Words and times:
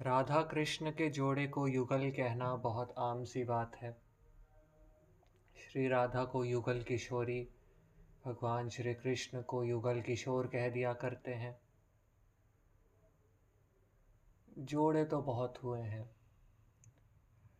राधा 0.00 0.42
कृष्ण 0.42 0.90
के 0.90 1.10
जोड़े 1.10 1.48
को 1.48 1.68
युगल 1.68 2.10
कहना 2.10 2.56
बहुत 2.56 2.94
आम 2.98 3.24
सी 3.24 3.44
बात 3.44 3.76
है। 3.76 3.96
श्री 5.58 5.88
राधा 5.88 6.24
को 6.24 6.44
युगल 6.44 6.82
किशोरी, 6.82 7.48
भगवान 8.24 8.68
श्री 8.68 8.94
कृष्ण 8.94 9.42
को 9.42 9.64
युगल 9.64 10.00
किशोर 10.00 10.46
कह 10.46 10.68
दिया 10.68 10.92
करते 10.92 11.34
हैं। 11.34 11.60
जोड़े 14.58 15.04
तो 15.04 15.22
बहुत 15.22 15.62
हुए 15.62 15.80
हैं। 15.80 16.10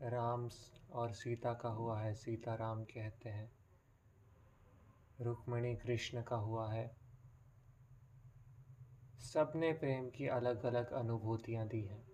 राम 0.03 0.51
और 0.93 1.13
सीता 1.13 1.55
का 1.55 1.69
हुआ 1.69 2.01
है 2.01 2.15
सीता 2.15 2.55
राम 2.55 2.85
कहते 2.85 3.29
हैं। 3.29 3.53
रुक्मणी 5.21 5.77
कृष्ण 5.77 6.23
का 6.23 6.37
हुआ 6.37 6.73
है। 6.73 6.97
सबने 9.19 9.73
प्रेम 9.73 10.11
की 10.11 10.27
अलग 10.27 10.65
अलग 10.65 10.93
अनुभूतियाँ 10.93 11.69
दी 11.69 11.83
हैं। 11.83 12.06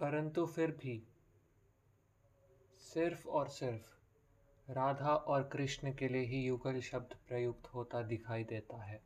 परंतु 0.00 0.46
फिर 0.46 0.70
भी, 0.70 1.02
सिर्फ़ 2.78 3.28
और 3.28 3.48
सिर्फ़, 3.48 3.94
राधा 4.70 5.14
और 5.14 5.42
कृष्ण 5.42 5.92
के 5.92 6.08
लिए 6.08 6.22
ही 6.22 6.42
युगल 6.42 6.80
शब्द 6.80 7.16
प्रयुक्त 7.28 7.74
होता 7.74 8.02
दिखाई 8.02 8.44
देता 8.44 8.82
है। 8.82 9.02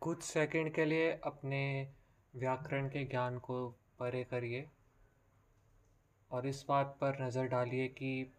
कुछ 0.00 0.22
सेकंड 0.22 0.74
के 0.74 0.84
लिए 0.84 1.12
अपने 1.24 1.92
व्याकरण 2.36 2.88
के 2.88 3.04
ज्ञान 3.04 3.38
को 3.38 3.68
परे 3.98 4.24
करिए 4.24 4.70
और 6.30 6.46
इस 6.46 6.64
बात 6.68 6.96
पर 7.00 7.22
नज़र 7.22 7.46
डालिए 7.46 7.88
कि 7.88 8.32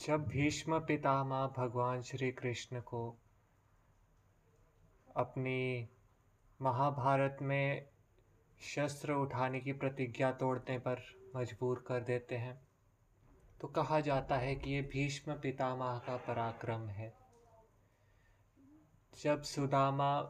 जब 0.00 0.26
भीष्म 0.26 0.78
पितामह 0.78 1.46
भगवान 1.56 2.02
श्री 2.02 2.32
कृष्ण 2.32 2.80
को 2.80 3.16
अपनी 5.16 5.88
महाभारत 6.60 7.38
में 7.42 7.91
शस्त्र 8.62 9.12
उठाने 9.12 9.60
की 9.60 9.72
प्रतिज्ञा 9.72 10.32
तोड़ने 10.32 10.78
पर 10.78 11.02
मजबूर 11.36 11.84
कर 11.86 12.00
देते 12.00 12.36
हैं। 12.36 12.60
तो 13.60 13.68
कहा 13.68 14.00
जाता 14.00 14.36
है 14.36 14.54
कि 14.54 14.70
ये 14.70 14.82
भीष्म 14.82 15.32
पितामह 15.32 15.98
का 15.98 16.16
पराक्रम 16.16 16.86
है। 16.88 17.12
जब 19.22 19.42
सुदामा, 19.42 20.20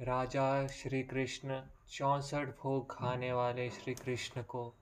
राजा 0.00 0.66
श्री 0.66 1.02
कृष्ण 1.02 1.60
चौंसठ 1.90 2.48
भोग 2.48 2.90
खाने 2.90 3.32
वाले 3.32 3.70
श्री 3.70 3.94
कृष्ण 3.94 4.42
को 4.42 4.74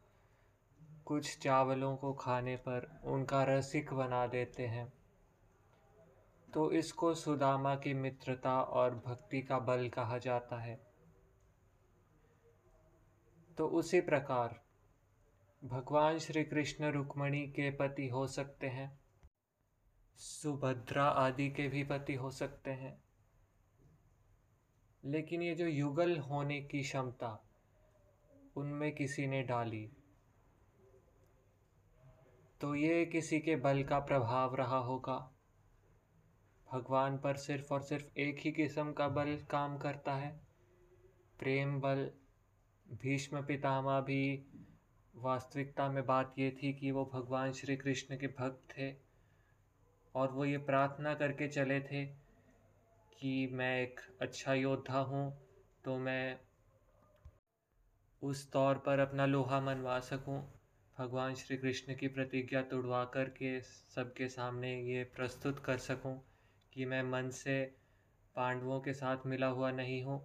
कुछ 1.04 1.38
चावलों 1.38 1.96
को 1.96 2.12
खाने 2.12 2.56
पर 2.56 3.00
उनका 3.04 3.42
रसिक 3.44 3.92
बना 3.92 4.26
देते 4.26 4.66
हैं 4.66 4.92
तो 6.48 6.70
इसको 6.72 7.14
सुदामा 7.14 7.74
की 7.74 7.94
मित्रता 7.94 8.60
और 8.60 8.94
भक्ति 9.06 9.42
का 9.42 9.58
बल 9.58 9.88
कहा 9.88 10.18
जाता 10.18 10.60
है। 10.60 10.91
तो 13.58 13.66
उसी 13.68 14.00
प्रकार 14.00 14.60
भगवान 15.62 16.18
श्री 16.18 16.44
कृष्ण 16.44 16.90
रुक्मणी 16.92 17.46
के 17.46 17.70
पति 17.70 18.08
हो 18.08 18.26
सकते 18.26 18.66
हैं, 18.66 18.90
सुभद्रा 20.18 21.04
आदि 21.04 21.48
के 21.50 21.68
भी 21.68 21.82
पति 21.84 22.14
हो 22.14 22.30
सकते 22.30 22.70
हैं। 22.70 23.02
लेकिन 25.04 25.42
ये 25.42 25.54
जो 25.54 25.66
युगल 25.66 26.18
होने 26.18 26.60
की 26.62 26.82
क्षमता 26.82 27.30
उनमें 28.56 28.94
किसी 28.94 29.26
ने 29.26 29.42
डाली 29.42 29.84
तो 32.60 32.74
ये 32.74 33.04
किसी 33.06 33.40
के 33.40 33.56
बल 33.56 33.82
का 33.82 33.98
प्रभाव 33.98 34.54
रहा 34.54 34.78
होगा। 34.78 35.18
भगवान 36.68 37.18
पर 37.18 37.36
सिर्फ़ 37.36 37.72
और 37.74 37.82
सिर्फ़ 37.82 38.18
एक 38.18 38.38
ही 38.38 38.52
किस्म 38.52 38.92
का 38.92 39.08
बल 39.08 39.36
काम 39.50 39.76
करता 39.78 40.14
है, 40.14 40.30
प्रेम 41.38 41.80
बल 41.80 42.10
भीष्म 42.92 43.42
पितामह 43.42 44.00
भी 44.00 44.44
वास्तविकता 45.14 45.88
में 45.88 46.04
बात 46.06 46.34
ये 46.38 46.50
थी 46.50 46.72
कि 46.72 46.90
वो 46.90 47.04
भगवान 47.14 47.52
श्री 47.52 47.76
कृष्ण 47.76 48.16
के 48.16 48.26
भक्त 48.26 48.68
थे 48.70 48.92
और 50.14 50.32
वो 50.32 50.44
ये 50.44 50.58
प्रार्थना 50.58 51.14
करके 51.14 51.48
चले 51.48 51.80
थे 51.80 52.04
कि 53.20 53.48
मैं 53.52 53.82
एक 53.82 54.00
अच्छा 54.20 54.54
योद्धा 54.54 54.98
हूँ 54.98 55.24
तो 55.84 55.96
मैं 55.98 56.38
उस 58.22 58.50
तौर 58.52 58.78
पर 58.78 58.98
अपना 58.98 59.26
लोहा 59.26 59.60
मनवा 59.60 59.98
सकूँ। 60.00 60.40
भगवान 60.98 61.34
श्री 61.34 61.56
कृष्ण 61.56 61.94
की 61.94 62.08
प्रतिज्ञा 62.08 62.62
तोड़वा 62.62 63.04
कर 63.04 63.28
के 63.28 63.60
सबके 63.60 64.28
सामने 64.28 64.74
ये 64.82 65.04
प्रस्तुत 65.16 65.58
कर 65.58 65.78
सकूँ 65.78 66.14
कि 66.72 66.84
मैं 66.84 67.02
मन 67.02 67.30
से 67.30 67.62
पांडवों 68.36 68.80
के 68.80 68.92
साथ 68.92 69.26
मिला 69.26 69.46
हुआ 69.46 69.70
नहीं 69.70 70.02
हूँ। 70.04 70.20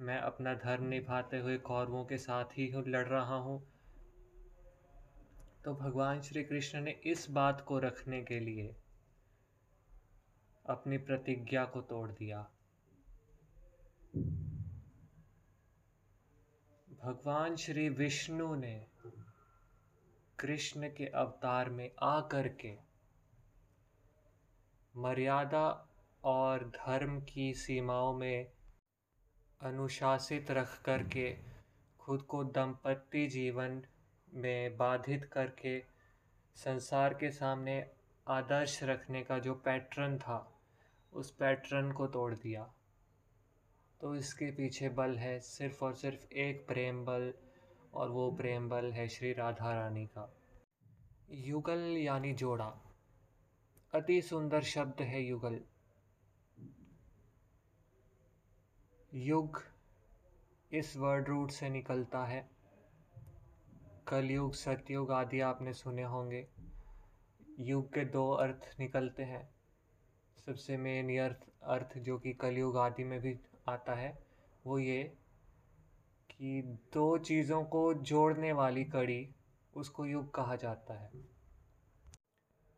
मैं 0.00 0.18
अपना 0.18 0.54
धर्म 0.54 0.84
निभाते 0.84 1.38
हुए 1.38 1.58
कौरवों 1.58 2.04
के 2.04 2.18
साथ 2.18 2.44
ही 2.44 2.72
लड़ 2.86 3.06
रहा 3.08 3.36
हूँ। 3.36 3.62
तो 5.64 5.74
भगवान 5.74 6.20
श्री 6.20 6.44
कृष्ण 6.44 6.80
ने 6.80 6.90
इस 6.90 7.30
बात 7.30 7.60
को 7.60 7.78
रखने 7.78 8.22
के 8.22 8.40
लिए 8.40 8.76
अपनी 10.66 10.98
प्रतिज्ञा 10.98 11.64
को 11.64 11.80
तोड़ 11.80 12.10
दिया। 12.10 12.50
भगवान 17.04 17.56
श्री 17.56 17.88
विष्णु 17.88 18.54
ने 18.54 18.86
कृष्ण 20.38 20.88
के 20.88 21.06
अवतार 21.06 21.70
में 21.70 21.90
आकर 22.02 22.48
के 22.48 22.76
मर्यादा 24.96 25.88
और 26.24 26.68
धर्म 26.68 27.20
की 27.20 27.54
सीमाओं 27.54 28.14
में 28.14 28.52
अनुशासित 29.62 30.50
रख 30.50 30.82
कर 30.82 31.02
के 31.02 31.36
खुद 32.00 32.22
को 32.22 32.44
दंपत्ति 32.44 33.26
जीवन 33.26 33.82
में 34.34 34.76
बाधित 34.76 35.24
करके, 35.24 35.84
संसार 36.54 37.14
के 37.14 37.30
सामने 37.30 37.90
आदर्श 38.28 38.82
रखने 38.82 39.22
का 39.22 39.38
जो 39.38 39.54
पैटर्न 39.54 40.18
था, 40.18 40.60
उस 41.12 41.30
पैटर्न 41.30 41.92
को 41.92 42.06
तोड़ 42.06 42.34
दिया। 42.34 42.72
तो 44.00 44.16
इसके 44.16 44.50
पीछे 44.50 44.88
बल 44.88 45.16
है 45.16 45.40
सिर्फ़ 45.40 45.84
और 45.84 45.94
सिर्फ़ 45.94 46.32
एक 46.32 46.66
प्रेम 46.66 47.04
बल, 47.04 47.34
और 47.94 48.10
वो 48.10 48.32
प्रेम 48.32 48.68
बल 48.68 48.92
है 48.92 49.08
श्री 49.08 49.32
राधा 49.32 49.74
रानी 49.74 50.06
का। 50.06 50.34
युगल 51.30 51.80
यानी 51.80 52.32
जोड़ा। 52.32 52.72
अति 53.94 54.22
सुंदर 54.22 54.62
शब्द 54.62 55.02
है 55.02 55.22
युगल। 55.22 55.60
युग 59.14 59.62
इस 60.72 60.96
वर्ड 60.96 61.28
रूट 61.28 61.50
से 61.50 61.68
निकलता 61.68 62.24
है। 62.24 62.50
कलयुग, 64.08 64.54
सतयुग 64.54 65.10
आदि 65.10 65.40
आपने 65.40 65.72
सुने 65.72 66.02
होंगे। 66.02 66.48
युग 67.58 67.94
के 67.94 68.04
दो 68.04 68.30
अर्थ 68.30 68.76
निकलते 68.80 69.22
हैं। 69.22 69.54
सबसे 70.46 70.76
मेन 70.76 71.20
अर्थ 71.20 71.38
अर्थ 71.62 71.98
जो 71.98 72.18
कि 72.18 72.32
कलयुग 72.32 72.76
आदि 72.76 73.04
में 73.04 73.20
भी 73.20 73.38
आता 73.68 73.94
है, 73.94 74.26
वो 74.66 74.78
ये 74.78 75.04
कि 76.30 76.62
दो 76.94 77.18
चीज़ों 77.18 77.64
को 77.64 77.94
जोड़ने 77.94 78.52
वाली 78.52 78.84
कड़ी 78.84 79.34
उसको 79.74 80.06
युग 80.06 80.34
कहा 80.34 80.56
जाता 80.56 80.94
है। 80.94 81.10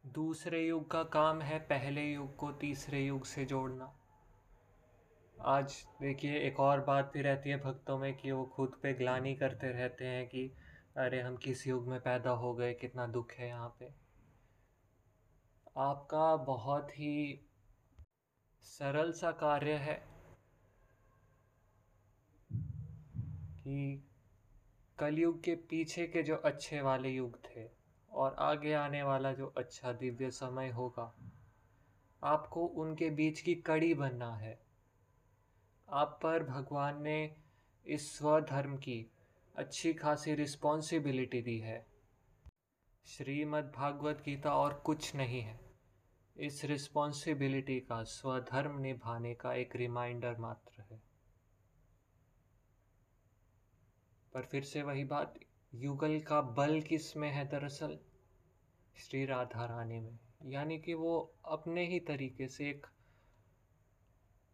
दूसरे 0.07 0.67
युग 0.67 0.91
का 0.91 1.05
काम 1.05 1.43
है 1.43 1.59
पहले 1.59 2.13
युग 2.13 2.37
को 2.37 2.53
तीसरे 2.53 3.07
युग 3.07 3.25
से 3.25 3.45
जोड़ना। 3.45 4.01
आज 5.47 5.87
देखिए 6.01 6.39
एक 6.39 6.61
और 6.61 6.81
बात 6.81 7.11
भी 7.15 7.23
रहती 7.23 7.51
है 7.51 7.57
भक्तों 7.57 7.99
में 7.99 8.17
कि 8.17 8.33
वो 8.33 8.45
खुद 8.45 8.81
पे 8.83 8.95
ग्लानी 8.95 9.35
करते 9.35 9.67
रहते 9.67 10.05
हैं 10.05 10.29
कि, 10.29 10.53
अरे, 10.97 11.21
हम 11.21 11.37
किस 11.37 11.67
युग 11.67 11.89
में 11.89 12.01
पैदा 12.01 12.31
हो 12.31 12.55
गए, 12.55 12.75
कितना 12.75 13.07
दुख 13.07 13.33
है 13.33 13.49
यहाँ 13.49 13.77
पे। 13.81 13.93
आपका 15.77 16.37
बहुत 16.37 16.91
ही 16.91 17.47
सरल 18.63 19.13
सा 19.13 19.33
कार्य 19.33 19.73
है 19.73 20.07
कि 23.63 24.09
कलयुग 24.99 25.43
के 25.43 25.55
पीछे 25.55 26.07
के 26.07 26.23
जो 26.23 26.37
अच्छे 26.37 26.81
वाले 26.81 27.09
युग 27.09 27.39
थे 27.45 27.69
और 28.13 28.37
आगे 28.39 28.73
आने 28.73 29.03
वाला 29.03 29.33
जो 29.33 29.47
अच्छा 29.47 29.93
दिव्य 29.93 30.31
समय 30.31 30.69
होगा, 30.69 31.15
आपको 32.25 32.67
उनके 32.67 33.11
बीच 33.11 33.41
की 33.41 33.55
कड़ी 33.55 33.95
बनना 33.95 34.37
है। 34.37 34.74
आप 35.89 36.21
पर 36.23 36.43
भगवान 36.43 37.03
ने 37.03 37.37
इस 37.87 38.19
स्वधर्म 38.19 38.77
की 38.77 39.11
अच्छी 39.57 39.95
खासी 39.95 40.35
रिस्पॉन्सिबिलिटी 40.35 41.43
दी 41.43 41.59
है। 41.59 41.87
श्रीमद् 43.07 43.73
भागवत 43.73 44.23
गीता 44.25 44.55
और 44.55 44.75
कुछ 44.75 45.17
नहीं 45.17 45.41
है। 45.41 45.61
इस 46.37 46.65
रिस्पॉन्सिबिलिटी 46.65 47.81
का, 47.81 48.03
स्वधर्म 48.03 48.79
निभाने 48.79 49.35
का 49.35 49.55
एक 49.55 49.77
रिमाइंडर 49.77 50.37
मात्र 50.37 50.83
है। 50.83 51.03
पर 54.35 54.43
फिर 54.43 54.63
से 54.63 54.83
वही 54.83 55.05
बात, 55.05 55.35
युगल 55.75 56.21
का 56.21 56.41
बल 56.41 56.81
किसमें 56.81 57.31
है 57.31 57.49
दरअसल? 57.49 57.99
श्री 58.97 59.25
राधा 59.25 59.65
रानी 59.65 60.01
में। 60.01 60.19
यानी 60.45 60.79
कि 60.79 60.95
वो 60.95 61.35
अपने 61.45 61.87
ही 61.87 62.01
तरीके 62.01 62.49
से 62.49 62.71
एक 62.71 62.87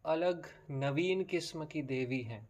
अलग 0.05 0.47
नवीन 0.71 1.23
किस्म 1.25 1.65
की 1.65 1.81
देवी 1.83 2.21
हैं। 2.23 2.49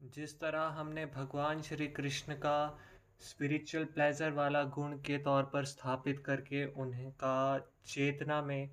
जिस 0.00 0.38
तरह 0.40 0.60
हमने 0.60 1.06
भगवान 1.06 1.62
श्री 1.62 1.86
कृष्ण 1.88 2.34
का 2.34 2.78
स्पिरिचुअल 3.20 3.84
प्लेजर 3.84 4.30
वाला 4.30 4.62
गुण 4.64 4.96
के 4.98 5.18
तौर 5.18 5.42
पर 5.44 5.64
स्थापित 5.64 6.18
करके 6.18 6.64
उन्हें 6.82 7.10
का 7.12 7.58
चेतना 7.86 8.40
में 8.42 8.70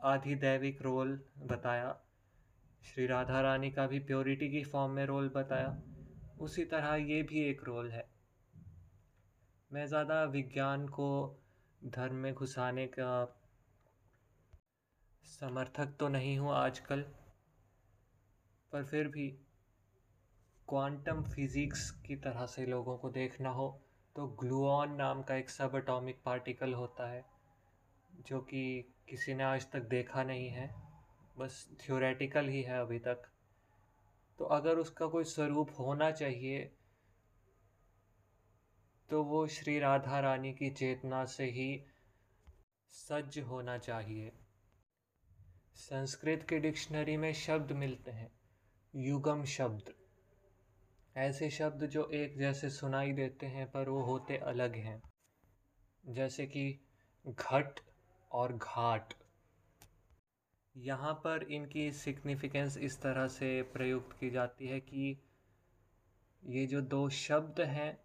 आधिदैविक 0.00 0.82
रोल 0.82 1.18
बताया, 1.38 1.96
श्री 2.82 3.06
राधा 3.06 3.40
रानी 3.40 3.70
का 3.70 3.86
भी 3.86 3.98
प्योरिटी 4.00 4.48
की 4.48 4.62
फॉर्म 4.64 4.92
में 4.92 5.04
रोल 5.06 5.28
बताया, 5.28 5.76
उसी 6.40 6.64
तरह 6.64 6.94
ये 6.94 7.22
भी 7.22 7.44
एक 7.44 7.64
रोल 7.64 7.90
है। 7.90 8.06
मैं 9.70 9.86
ज़्यादा 9.86 10.22
विज्ञान 10.24 10.86
को 10.88 11.08
धर्म 11.84 12.14
में 12.14 12.32
घुसाने 12.34 12.86
का 12.86 13.24
समर्थक 15.28 15.96
तो 16.00 16.08
नहीं 16.08 16.36
हूँ 16.38 16.52
आजकल, 16.54 17.00
पर 18.72 18.84
फिर 18.84 19.08
भी 19.08 19.28
क्वांटम 20.68 21.22
फिज़िक्स 21.24 21.90
की 22.06 22.16
तरह 22.16 22.46
से 22.46 22.66
लोगों 22.66 22.96
को 22.98 23.10
देखना 23.10 23.50
हो 23.50 23.68
तो 24.16 24.26
ग्लूऑन 24.40 24.94
नाम 24.94 25.22
का 25.22 25.34
एक 25.34 25.50
सब 25.50 25.72
एटॉमिक 25.76 26.20
पार्टिकल 26.24 26.74
होता 26.74 27.08
है, 27.08 27.24
जो 28.20 28.40
कि 28.40 28.94
किसी 29.08 29.34
ने 29.34 29.44
आज 29.44 29.70
तक 29.72 29.88
देखा 29.88 30.22
नहीं 30.22 30.48
है, 30.48 30.68
बस 31.36 31.66
थ्योरेटिकल 31.80 32.48
ही 32.48 32.62
है 32.62 32.80
अभी 32.80 32.98
तक। 32.98 33.28
तो 34.38 34.44
अगर 34.52 34.78
उसका 34.78 35.06
कोई 35.06 35.24
स्वरूप 35.24 35.70
होना 35.78 36.10
चाहिए 36.12 36.64
तो 39.10 39.22
वो 39.24 39.46
श्री 39.48 39.78
राधा 39.78 40.18
रानी 40.20 40.52
की 40.52 40.70
चेतना 40.70 41.24
से 41.26 41.44
ही 41.50 41.68
सज्ज 42.92 43.38
होना 43.40 43.76
चाहिए। 43.78 44.32
संस्कृत 45.76 46.46
के 46.48 46.58
डिक्शनरी 46.58 47.16
में 47.16 47.32
शब्द 47.32 47.72
मिलते 47.72 48.10
हैं। 48.10 48.32
युगम 48.94 49.44
शब्द। 49.44 49.94
ऐसे 51.16 51.50
शब्द 51.50 51.86
जो 51.86 52.10
एक 52.10 52.38
जैसे 52.38 52.70
सुनाई 52.70 53.12
देते 53.12 53.46
हैं, 53.46 53.70
पर 53.70 53.88
वो 53.88 54.02
होते 54.02 54.36
अलग 54.36 54.74
हैं। 54.74 55.02
जैसे 56.06 56.46
कि 56.46 56.80
घट 57.26 57.80
और 58.32 58.56
घाट। 58.56 59.14
यहाँ 60.76 61.14
पर 61.14 61.42
इनकी 61.42 61.92
सिग्निफिकेंस 61.92 62.78
इस 62.78 63.02
तरह 63.02 63.28
से 63.28 63.62
प्रयुक्त 63.62 64.16
की 64.20 64.30
जाती 64.30 64.68
है 64.68 64.80
कि 64.80 65.22
ये 66.44 66.66
जो 66.66 66.80
दो 66.80 67.08
शब्द 67.08 67.60
हैं, 67.60 67.98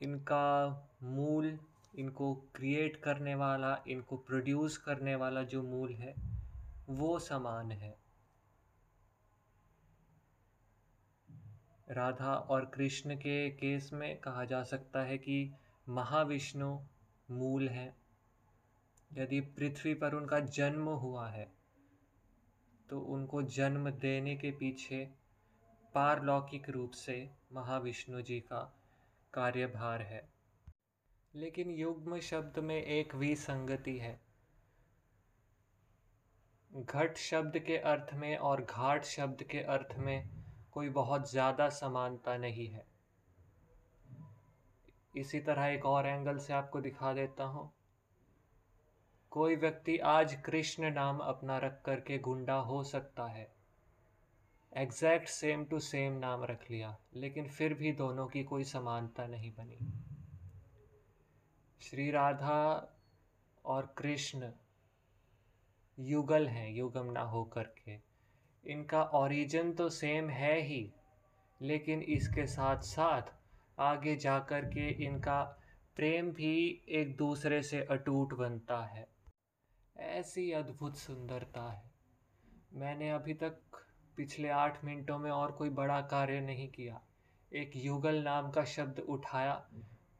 इनका 0.00 0.66
मूल 1.02 1.58
इनको 1.94 2.34
क्रिएट 2.54 2.96
करने 2.96 3.34
वाला, 3.34 3.76
इनको 3.88 4.16
प्रोड्यूस 4.16 4.76
करने 4.76 5.14
वाला 5.14 5.42
जो 5.42 5.62
मूल 5.62 5.94
है, 5.94 6.14
वो 6.88 7.18
समान 7.18 7.72
है। 7.72 7.96
राधा 11.90 12.34
और 12.34 12.64
कृष्ण 12.64 13.16
के 13.16 13.50
केस 13.50 13.90
में 13.92 14.16
कहा 14.20 14.44
जा 14.44 14.62
सकता 14.62 15.02
है 15.02 15.18
कि 15.18 15.54
महाविष्णु 15.88 16.78
मूल 17.30 17.68
हैं। 17.68 17.96
यदि 19.12 19.40
पृथ्वी 19.40 19.94
पर 19.94 20.14
उनका 20.14 20.40
जन्म 20.40 20.88
हुआ 20.88 21.28
है 21.28 21.52
तो 22.90 23.00
उनको 23.00 23.42
जन्म 23.42 23.90
देने 23.90 24.36
के 24.36 24.50
पीछे 24.50 25.04
पारलौकिक 25.94 26.68
रूप 26.70 26.90
से 26.90 27.30
महाविष्णु 27.52 28.22
जी 28.22 28.40
का 28.40 28.60
कार्यभार 29.34 30.02
है। 30.02 30.37
लेकिन 31.34 31.70
युग्म 31.70 32.18
शब्द 32.20 32.58
में 32.58 32.76
एक 32.76 33.14
विसंगति 33.14 33.96
है। 33.98 34.18
घट 36.70 37.16
शब्द 37.16 37.58
के 37.58 37.76
अर्थ 37.86 38.12
में 38.14 38.36
और 38.38 38.62
घाट 38.62 39.04
शब्द 39.04 39.42
के 39.42 39.60
अर्थ 39.68 39.94
में 39.98 40.28
कोई 40.72 40.88
बहुत 40.90 41.30
ज़्यादा 41.30 41.68
समानता 41.70 42.36
नहीं 42.36 42.66
है। 42.68 42.86
इसी 45.14 45.40
तरह 45.40 45.66
एक 45.66 45.86
और 45.86 46.06
एंगल 46.06 46.38
से 46.38 46.52
आपको 46.52 46.80
दिखा 46.80 47.12
देता 47.12 47.44
हूँ। 47.44 47.70
कोई 49.32 49.56
व्यक्ति 49.56 49.96
आज 49.98 50.34
कृष्ण 50.44 50.92
नाम 50.92 51.18
अपना 51.18 51.58
रख 51.58 51.80
करके 51.84 52.18
गुंडा 52.18 52.56
हो 52.64 52.82
सकता 52.84 53.26
है। 53.26 53.48
एग्जैक्ट 54.72 55.28
सेम 55.28 55.64
टू 55.64 55.78
सेम 55.80 56.18
नाम 56.18 56.44
रख 56.44 56.70
लिया, 56.70 56.96
लेकिन 57.14 57.48
फिर 57.48 57.74
भी 57.74 57.92
दोनों 57.94 58.26
की 58.26 58.44
कोई 58.44 58.64
समानता 58.64 59.26
नहीं 59.26 59.52
बनी। 59.52 59.78
श्री 61.80 62.10
राधा 62.10 62.92
और 63.64 63.94
कृष्ण 63.98 64.52
युगल 65.98 66.48
हैं, 66.48 66.70
युगम 66.70 67.12
ना 67.12 67.20
हो 67.20 67.44
करके। 67.44 67.98
इनका 68.72 69.02
ओरिजिन 69.02 69.72
तो 69.72 69.88
सेम 69.88 70.30
है 70.30 70.60
ही, 70.60 70.92
लेकिन 71.62 72.02
इसके 72.02 72.46
साथ 72.46 72.78
साथ 72.78 73.22
आगे 73.78 74.16
जा 74.16 74.38
कर 74.38 74.64
के 74.64 74.88
इनका 75.04 75.44
प्रेम 75.96 76.30
भी 76.30 76.84
एक 76.88 77.16
दूसरे 77.16 77.62
से 77.62 77.84
अटूट 77.84 78.34
बनता 78.34 78.86
है। 78.86 79.08
ऐसी 79.96 80.52
अद्भुत 80.52 80.96
सुंदरता 80.96 81.72
है। 81.72 81.90
मैंने 82.72 83.10
अभी 83.10 83.34
तक 83.34 83.58
पिछले 84.16 84.48
आठ 84.48 84.84
मिनटों 84.84 85.18
में 85.18 85.30
और 85.30 85.52
कोई 85.52 85.70
बड़ा 85.70 86.00
कार्य 86.00 86.40
नहीं 86.40 86.68
किया। 86.68 87.00
एक 87.52 87.72
युगल 87.76 88.22
नाम 88.22 88.50
का 88.50 88.64
शब्द 88.64 88.98
उठाया। 88.98 89.68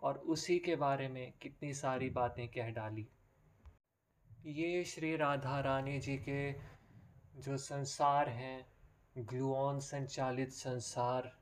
और 0.02 0.18
उसी 0.18 0.58
के 0.58 0.76
बारे 0.76 1.08
में 1.08 1.32
कितनी 1.42 1.72
सारी 1.74 2.10
बातें 2.10 2.48
कह 2.48 2.70
डाली। 2.70 3.06
ये 4.46 4.84
श्री 4.84 5.16
राधा 5.16 5.60
रानी 5.60 5.98
जी 5.98 6.16
के 6.18 6.52
जो 7.40 7.56
संसार 7.56 8.28
हैं 8.28 8.66
ग्लूऑन 9.18 9.78
संचालित 9.80 10.50
संसार, 10.50 11.32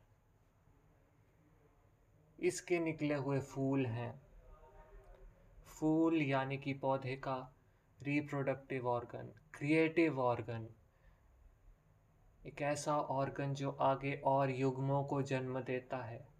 इसके 2.38 2.78
निकले 2.78 3.14
हुए 3.14 3.38
फूल 3.40 3.86
हैं। 3.86 4.22
फूल 5.68 6.22
यानी 6.22 6.56
कि 6.58 6.72
पौधे 6.74 7.16
का 7.16 7.36
रिप्रोडक्टिव 8.02 8.88
ऑर्गन 8.88 9.32
क्रिएटिव 9.54 10.20
ऑर्गन 10.20 10.68
एक 12.46 12.62
ऐसा 12.62 12.96
ऑर्गन 12.96 13.54
जो 13.54 13.70
आगे 13.70 14.14
और 14.24 14.50
युग्मों 14.50 15.02
को 15.04 15.22
जन्म 15.22 15.60
देता 15.60 15.96
है। 15.96 16.35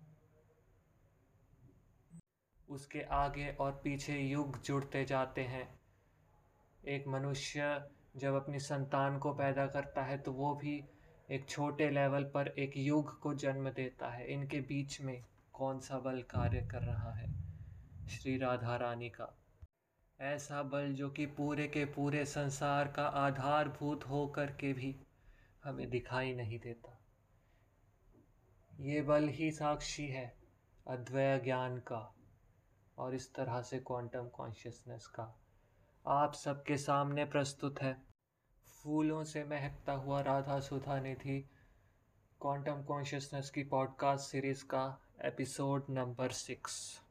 उसके 2.68 3.00
आगे 3.00 3.56
और 3.60 3.80
पीछे 3.84 4.18
युग 4.18 4.62
जुड़ते 4.62 5.04
जाते 5.04 5.40
हैं। 5.40 5.80
एक 6.88 7.08
मनुष्य 7.08 7.88
जब 8.17 8.34
अपनी 8.34 8.58
संतान 8.58 9.19
को 9.19 9.34
पैदा 9.34 9.67
करता 9.67 10.02
है 10.02 10.19
तो 10.19 10.32
वो 10.32 10.55
भी 10.55 10.84
एक 11.31 11.48
छोटे 11.48 11.91
लेवल 11.91 12.24
पर 12.24 12.48
एक 12.48 12.72
युग 12.76 13.20
को 13.20 13.34
जन्म 13.34 13.70
देता 13.70 14.10
है। 14.10 14.26
इनके 14.26 14.60
बीच 14.60 15.00
में 15.00 15.24
कौन 15.52 15.81
सा 15.81 15.98
बल 15.98 16.22
कार्य 16.22 16.69
कर 16.70 16.82
रहा 16.82 17.12
है? 17.12 17.32
श्री 18.08 18.38
राधा 18.38 18.76
रानी 18.76 19.08
का। 19.08 19.38
ऐसा 20.20 20.62
बल 20.62 20.93
जो 20.93 21.10
कि 21.10 21.26
पूरे 21.26 21.69
के 21.69 21.84
पूरे 21.84 22.24
संसार 22.24 22.88
का 22.88 23.06
आधारभूत 23.06 24.05
हो 24.05 24.26
कर 24.26 24.46
के 24.46 24.72
भी 24.72 24.96
हमें 25.64 25.91
दिखाई 25.91 26.34
नहीं 26.34 26.58
देता। 26.58 26.98
ये 28.81 29.02
बल 29.02 29.29
ही 29.29 29.50
साक्षी 29.50 30.06
है 30.06 30.36
अद्वैय 30.86 31.38
ज्ञान 31.38 31.79
का। 31.79 32.16
और 32.98 33.15
इस 33.15 33.34
तरह 33.34 33.62
से 33.62 33.79
क्वांटम 33.79 34.29
कॉन्शियसनेस 34.29 35.06
का। 35.06 35.41
आप 36.06 36.32
सबके 36.32 36.76
सामने 36.76 37.24
प्रस्तुत 37.24 37.82
है। 37.82 38.03
फूलों 38.82 39.24
से 39.24 39.44
महकता 39.44 39.93
हुआ 39.93 40.20
राधा 40.20 40.60
सुधा 40.60 41.00
निधि 41.00 41.50
क्वांटम 42.41 42.82
कॉन्शियसनेस 42.82 43.50
की 43.50 43.62
पॉडकास्ट 43.62 44.24
सीरीज़ 44.24 44.65
का 44.65 45.00
एपिसोड 45.22 45.86
नंबर 45.91 46.31
सिक्स 46.31 47.06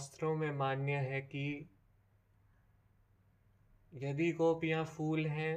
शास्त्रों 0.00 0.34
में 0.36 0.50
मान्य 0.56 0.92
है 0.92 1.20
कि 1.20 1.68
यदि 3.92 4.30
गोपियाँ 4.32 4.84
फूल 4.84 5.26
हैं 5.26 5.56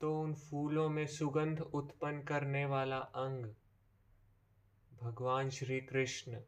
तो 0.00 0.22
उन 0.22 0.34
फूलों 0.34 0.88
में 0.88 1.06
सुगंध 1.06 1.60
उत्पन्न 1.60 2.22
करने 2.22 2.64
वाला 2.64 2.96
अंग 2.96 3.46
भगवान 5.02 5.50
श्री 5.50 5.80
कृष्ण। 5.80 6.40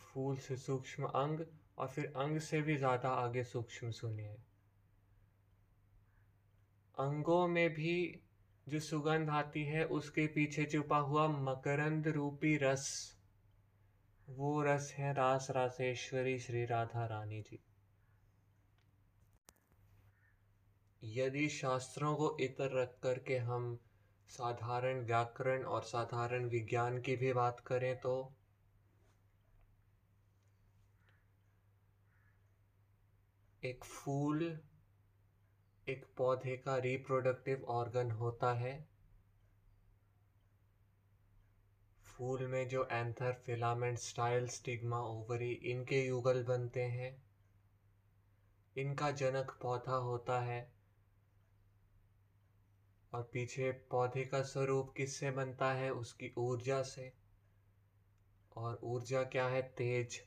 फूल 0.00 0.36
से 0.36 0.56
सूक्ष्म 0.56 1.06
अंग 1.06 1.44
और 1.78 1.88
फिर 1.88 2.12
अंग 2.16 2.38
से 2.38 2.62
भी 2.62 2.76
ज़्यादा 2.76 3.08
आगे 3.08 3.44
सूक्ष्म 3.44 3.90
सुनिए। 3.90 4.36
अंगों 6.94 7.46
में 7.48 7.68
भी 7.70 8.20
जो 8.66 8.80
सुगंध 8.80 9.30
आती 9.30 9.64
है, 9.64 9.84
उसके 9.84 10.26
पीछे 10.26 10.64
छुपा 10.64 10.98
हुआ 10.98 11.28
मकरंद 11.28 12.08
रूपी 12.08 12.56
रस। 12.56 13.17
वो 14.28 14.62
रस 14.62 14.92
है 14.92 15.12
रास 15.12 15.50
रासेश्वरी 15.50 16.38
श्री 16.38 16.64
राधा 16.64 17.06
रानी 17.06 17.42
जी। 17.42 17.60
यदि 21.02 21.48
शास्त्रों 21.48 22.16
को 22.16 22.36
इतर 22.40 22.82
रख 22.82 22.98
करके 23.02 23.38
हम 23.38 23.78
साधारण 24.28 25.00
व्याकरण 25.00 25.62
और 25.62 25.82
साधारण 25.82 26.44
विज्ञान 26.44 27.00
की 27.00 27.16
भी 27.16 27.32
बात 27.32 27.60
करें 27.60 28.00
तो? 28.00 28.34
एक 33.64 33.84
फूल, 33.84 34.60
एक 35.88 36.06
पौधे 36.16 36.56
का 36.56 36.76
रिप्रोडक्टिव 36.76 37.64
ऑर्गन 37.64 38.10
होता 38.10 38.52
है। 38.52 38.97
फूल 42.18 42.46
में 42.46 42.68
जो 42.68 42.88
anther, 42.92 43.32
filament, 43.32 43.98
style, 43.98 44.48
stigma, 44.48 45.00
ovary, 45.00 45.52
इनके 45.52 46.06
युगल 46.06 46.44
बनते 46.44 46.82
हैं। 46.82 47.22
इनका 48.76 49.10
जनक 49.10 49.58
पौधा 49.62 49.92
होता 49.92 50.40
है 50.40 50.72
और 53.14 53.30
पीछे 53.32 53.72
पौधे 53.72 54.24
का 54.24 54.42
स्वरूप 54.42 54.94
किससे 54.96 55.30
बनता 55.30 55.72
है? 55.72 55.90
उसकी 55.90 56.32
ऊर्जा 56.38 56.82
से। 56.82 57.12
और 58.56 58.80
ऊर्जा 58.82 59.22
क्या 59.22 59.48
है? 59.48 59.62
तेज। 59.62 60.26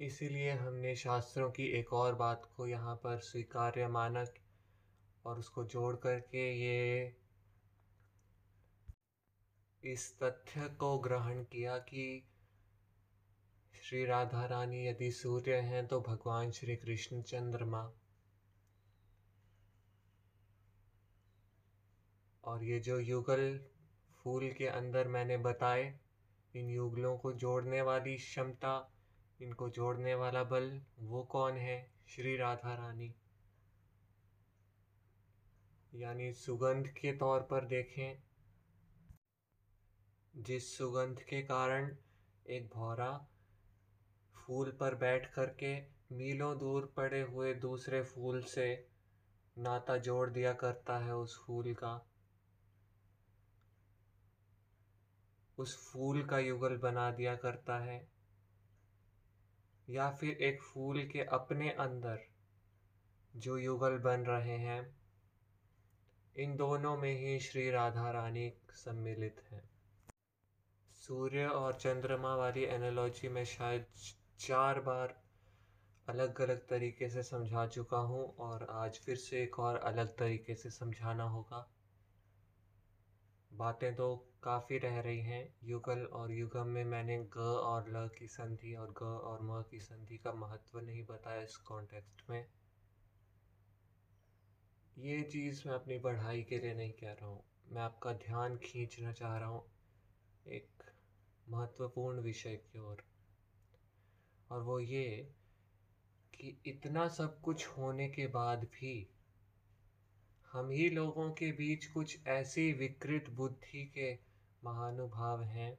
इसीलिए 0.00 0.50
हमने 0.50 0.96
शास्त्रों 0.96 1.50
की 1.50 1.66
एक 1.66 1.92
और 1.92 2.14
बात 2.14 2.52
को 2.56 2.66
यहाँ 2.66 2.96
पर 2.96 3.18
स्वीकार्य 3.18 3.88
मानक 3.88 4.34
और 5.24 5.38
उसको 5.38 5.64
जोड़ 5.64 5.96
करके 5.96 6.60
ये 6.60 7.16
इस 9.86 10.18
तथ्य 10.22 10.68
को 10.68 10.98
ग्रहण 10.98 11.44
किया 11.44 11.78
कि 11.78 12.28
श्री 13.82 14.04
राधा 14.04 14.46
रानी 14.46 14.88
यदि 14.88 15.10
सूर्य 15.10 15.56
हैं 15.56 15.86
तो 15.86 16.00
भगवान 16.00 16.50
श्री 16.50 16.76
कृष्ण 16.76 17.22
चंद्रमा। 17.22 17.92
और 22.44 22.64
ये 22.64 22.80
जो 22.80 22.98
युगल 22.98 23.60
फूल 24.16 24.52
के 24.52 24.66
अंदर 24.66 25.08
मैंने 25.08 25.36
बताए, 25.36 25.98
इन 26.56 26.70
युगलों 26.70 27.18
को 27.18 27.32
जोड़ने 27.32 27.82
वाली 27.82 28.16
क्षमता, 28.16 28.92
इनको 29.40 29.68
जोड़ने 29.68 30.14
वाला 30.14 30.44
बल, 30.44 30.82
वो 30.98 31.22
कौन 31.22 31.52
है? 31.52 31.90
श्री 32.08 32.36
राधा 32.36 32.74
रानी। 32.74 33.14
यानी 35.94 36.32
सुगंध 36.32 36.88
के 36.88 37.12
तौर 37.16 37.40
पर 37.40 37.64
देखें 37.64 38.25
जिस 40.36 40.78
सुगंध 40.78 41.20
के 41.20 41.42
कारण 41.42 41.96
एक 42.50 42.70
भौरा 42.74 43.26
फूल 44.36 44.72
पर 44.72 44.94
बैठ 44.94 45.32
करके 45.32 45.80
मीलों 46.12 46.58
दूर 46.58 46.92
पड़े 46.96 47.22
हुए 47.22 47.54
दूसरे 47.54 48.02
फूल 48.02 48.42
से 48.42 48.88
नाता 49.58 49.96
जोड़ 49.96 50.30
दिया 50.30 50.52
करता 50.52 50.98
है 50.98 51.16
उस 51.16 51.44
फूल 51.46 51.74
का। 51.74 52.06
उस 55.58 55.92
फूल 55.92 56.26
का 56.26 56.38
युगल 56.38 56.76
बना 56.76 57.10
दिया 57.10 57.36
करता 57.36 57.78
है। 57.78 58.08
या 59.88 60.10
फिर 60.10 60.30
एक 60.30 60.62
फूल 60.62 61.08
के 61.08 61.20
अपने 61.20 61.70
अंदर 61.70 62.18
जो 63.36 63.58
युगल 63.58 63.98
बन 63.98 64.20
रहे 64.20 64.56
हैं, 64.56 64.96
इन 66.36 66.56
दोनों 66.56 66.96
में 66.96 67.20
ही 67.20 67.40
श्री 67.40 67.70
राधा 67.70 68.10
रानी 68.10 68.52
सम्मिलित 68.70 69.42
हैं। 69.50 69.75
सूर्य 71.08 71.46
और 71.46 71.72
चंद्रमा 71.72 72.34
वाली 72.34 72.62
एनालॉजी 72.64 73.28
में 73.28 73.44
शायद 73.44 73.84
चार 74.38 74.80
बार 74.80 75.14
अलग 76.08 76.40
अलग 76.40 76.66
तरीके 76.68 77.08
से 77.08 77.22
समझा 77.22 77.66
चुका 77.66 77.96
हूँ 77.96 78.34
और 78.38 78.66
आज 78.70 78.98
फिर 78.98 79.16
से 79.16 79.42
एक 79.42 79.58
और 79.58 79.76
अलग 79.76 80.16
तरीके 80.16 80.54
से 80.54 80.70
समझाना 80.70 81.24
होगा। 81.24 81.66
बातें 83.50 83.94
तो 83.94 84.14
काफ़ी 84.42 84.78
रह 84.78 85.00
रही 85.00 85.20
हैं। 85.20 85.54
युगल 85.64 86.04
और 86.12 86.32
युगम 86.32 86.66
में 86.66 86.84
मैंने 86.84 87.18
ग 87.36 87.38
और 87.38 87.88
ल 87.88 88.08
की 88.08 88.26
संधि 88.26 88.74
और 88.74 88.90
ग 88.90 89.02
और 89.02 89.42
म 89.42 89.62
की 89.70 89.80
संधि 89.80 90.16
का 90.16 90.32
महत्व 90.32 90.80
नहीं 90.80 91.04
बताया 91.04 91.42
इस 91.42 91.56
कॉन्टेक्स्ट 91.56 92.30
में। 92.30 92.46
ये 94.96 95.22
चीज़ 95.22 95.62
मैं 95.68 95.74
अपनी 95.74 95.98
पढ़ाई 95.98 96.42
के 96.42 96.58
लिए 96.58 96.74
नहीं 96.74 96.92
कह 96.92 97.12
रहा 97.12 97.26
हूँ। 97.26 97.42
मैं 97.72 97.82
आपका 97.82 98.12
ध्यान 98.12 98.56
खींचना 98.56 99.12
चाह 99.12 99.38
रहा 99.38 99.48
हूँ। 99.48 99.64
एक 100.46 100.90
महत्वपूर्ण 101.48 102.20
विषय 102.20 102.56
की 102.56 102.78
ओर। 102.78 103.04
और, 104.50 104.62
वो 104.62 104.80
ये 104.80 105.34
कि 106.34 106.62
इतना 106.66 107.08
सब 107.08 107.40
कुछ 107.40 107.66
होने 107.66 108.08
के 108.08 108.26
बाद 108.26 108.64
भी 108.64 109.10
हम 110.52 110.70
ही 110.70 110.90
लोगों 110.90 111.30
के 111.30 111.52
बीच 111.52 111.86
कुछ 111.86 112.26
ऐसी 112.26 112.72
विकृत 112.72 113.30
बुद्धि 113.30 113.84
के 113.84 114.18
महानुभाव 114.64 115.42
हैं 115.42 115.78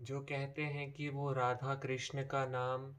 जो 0.00 0.20
कहते 0.20 0.62
हैं 0.62 0.92
कि 0.92 1.08
वो 1.08 1.32
राधा 1.32 1.74
कृष्ण 1.74 2.26
का 2.26 2.46
नाम 2.46 2.96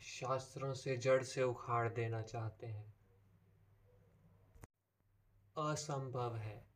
शास्त्रों 0.00 0.74
से 0.74 0.96
जड़ 0.96 1.22
से 1.22 1.42
उखाड़ 1.42 1.88
देना 1.88 2.22
चाहते 2.22 2.66
हैं। 2.66 2.94
असंभव 5.58 6.36
है। 6.36 6.66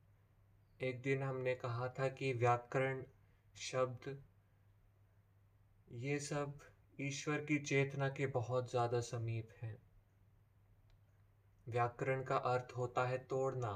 एक 0.81 1.03
दिन 1.03 1.23
हमने 1.23 1.55
कहा 1.55 1.89
था 1.89 2.09
कि 2.09 2.33
व्याकरण 2.33 3.05
शब्द, 3.61 4.17
ये 5.89 6.19
सब 6.19 6.59
ईश्वर 6.99 7.45
की 7.45 7.59
चेतना 7.59 8.09
के 8.09 8.27
बहुत 8.33 8.71
ज़्यादा 8.71 9.01
समीप 9.01 9.49
हैं। 9.63 9.77
व्याकरण 11.67 12.23
का 12.25 12.37
अर्थ 12.47 12.73
होता 12.77 13.07
है 13.07 13.19
तोड़ना। 13.27 13.73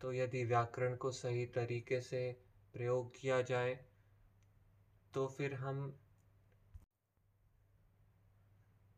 तो 0.00 0.12
यदि 0.12 0.44
व्याकरण 0.44 0.96
को 0.96 1.10
सही 1.12 1.44
तरीके 1.54 2.00
से 2.00 2.20
प्रयोग 2.74 3.12
किया 3.16 3.40
जाए 3.42 3.74
तो 5.14 5.26
फिर 5.28 5.54
हम 5.54 5.80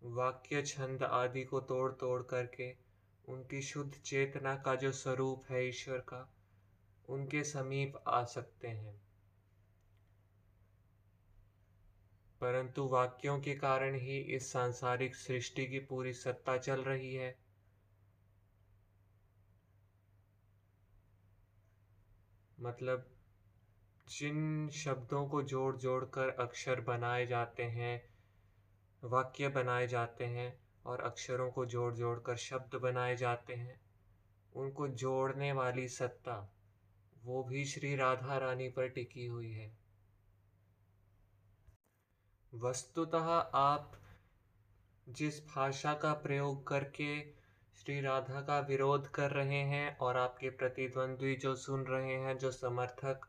वाक्य 0.02 0.62
छंद 0.62 1.02
आदि 1.02 1.44
को 1.44 1.60
तोड़ 1.60 1.90
तोड़ 1.92 2.22
करके 2.22 2.72
उनकी 3.24 3.60
शुद्ध 3.62 3.92
चेतना 3.94 4.54
का 4.56 4.74
जो 4.74 4.92
स्वरूप 4.92 5.44
है 5.50 5.66
ईश्वर 5.68 5.98
का, 6.08 6.26
उनके 7.08 7.42
समीप 7.44 8.02
आ 8.08 8.22
सकते 8.26 8.68
हैं। 8.68 9.00
परंतु 12.40 12.88
वाक्यों 12.88 13.40
के 13.40 13.54
कारण 13.54 13.94
ही 13.94 14.18
इस 14.18 14.52
सांसारिक 14.52 15.16
सृष्टि 15.16 15.66
की 15.66 15.78
पूरी 15.78 16.12
सत्ता 16.12 16.56
चल 16.58 16.80
रही 16.80 17.14
है। 17.14 17.38
मतलब 22.60 23.06
जिन 24.08 24.68
शब्दों 24.68 25.28
को 25.28 25.42
जोड़ 25.42 25.76
जोड़ 25.76 26.04
कर 26.04 26.28
अक्षर 26.28 26.80
बनाए 26.80 27.26
जाते 27.26 27.62
हैं, 27.62 28.02
वाक्य 29.04 29.48
बनाए 29.48 29.86
जाते 29.86 30.24
हैं 30.24 30.60
और 30.86 31.00
अक्षरों 31.00 31.50
को 31.50 31.66
जोड़ 31.66 31.94
जोड़ 31.94 32.18
कर 32.18 32.36
शब्द 32.36 32.74
बनाए 32.74 33.16
जाते 33.16 33.54
हैं, 33.54 33.80
उनको 34.52 34.88
जोड़ने 34.88 35.52
वाली 35.52 35.88
सत्ता, 35.88 36.52
वो 37.24 37.44
भी 37.44 37.64
श्री 37.64 37.96
राधा 37.96 38.38
रानी 38.38 38.68
पर 38.68 38.88
टिकी 38.88 39.26
हुई 39.26 39.52
है। 39.52 39.79
वस्तुतः 42.52 43.28
आप 43.54 43.92
जिस 45.06 45.38
भाषा 45.46 45.92
का 45.94 46.12
प्रयोग 46.12 46.66
करके 46.66 47.20
श्री 47.74 48.00
राधा 48.00 48.40
का 48.40 48.58
विरोध 48.60 49.06
कर 49.10 49.30
रहे 49.30 49.60
हैं 49.64 49.96
और 49.98 50.16
आपके 50.16 50.50
प्रतिद्वंद्वी 50.50 51.34
जो 51.36 51.54
सुन 51.54 51.84
रहे 51.84 52.14
हैं, 52.14 52.36
जो 52.38 52.50
समर्थक 52.50 53.28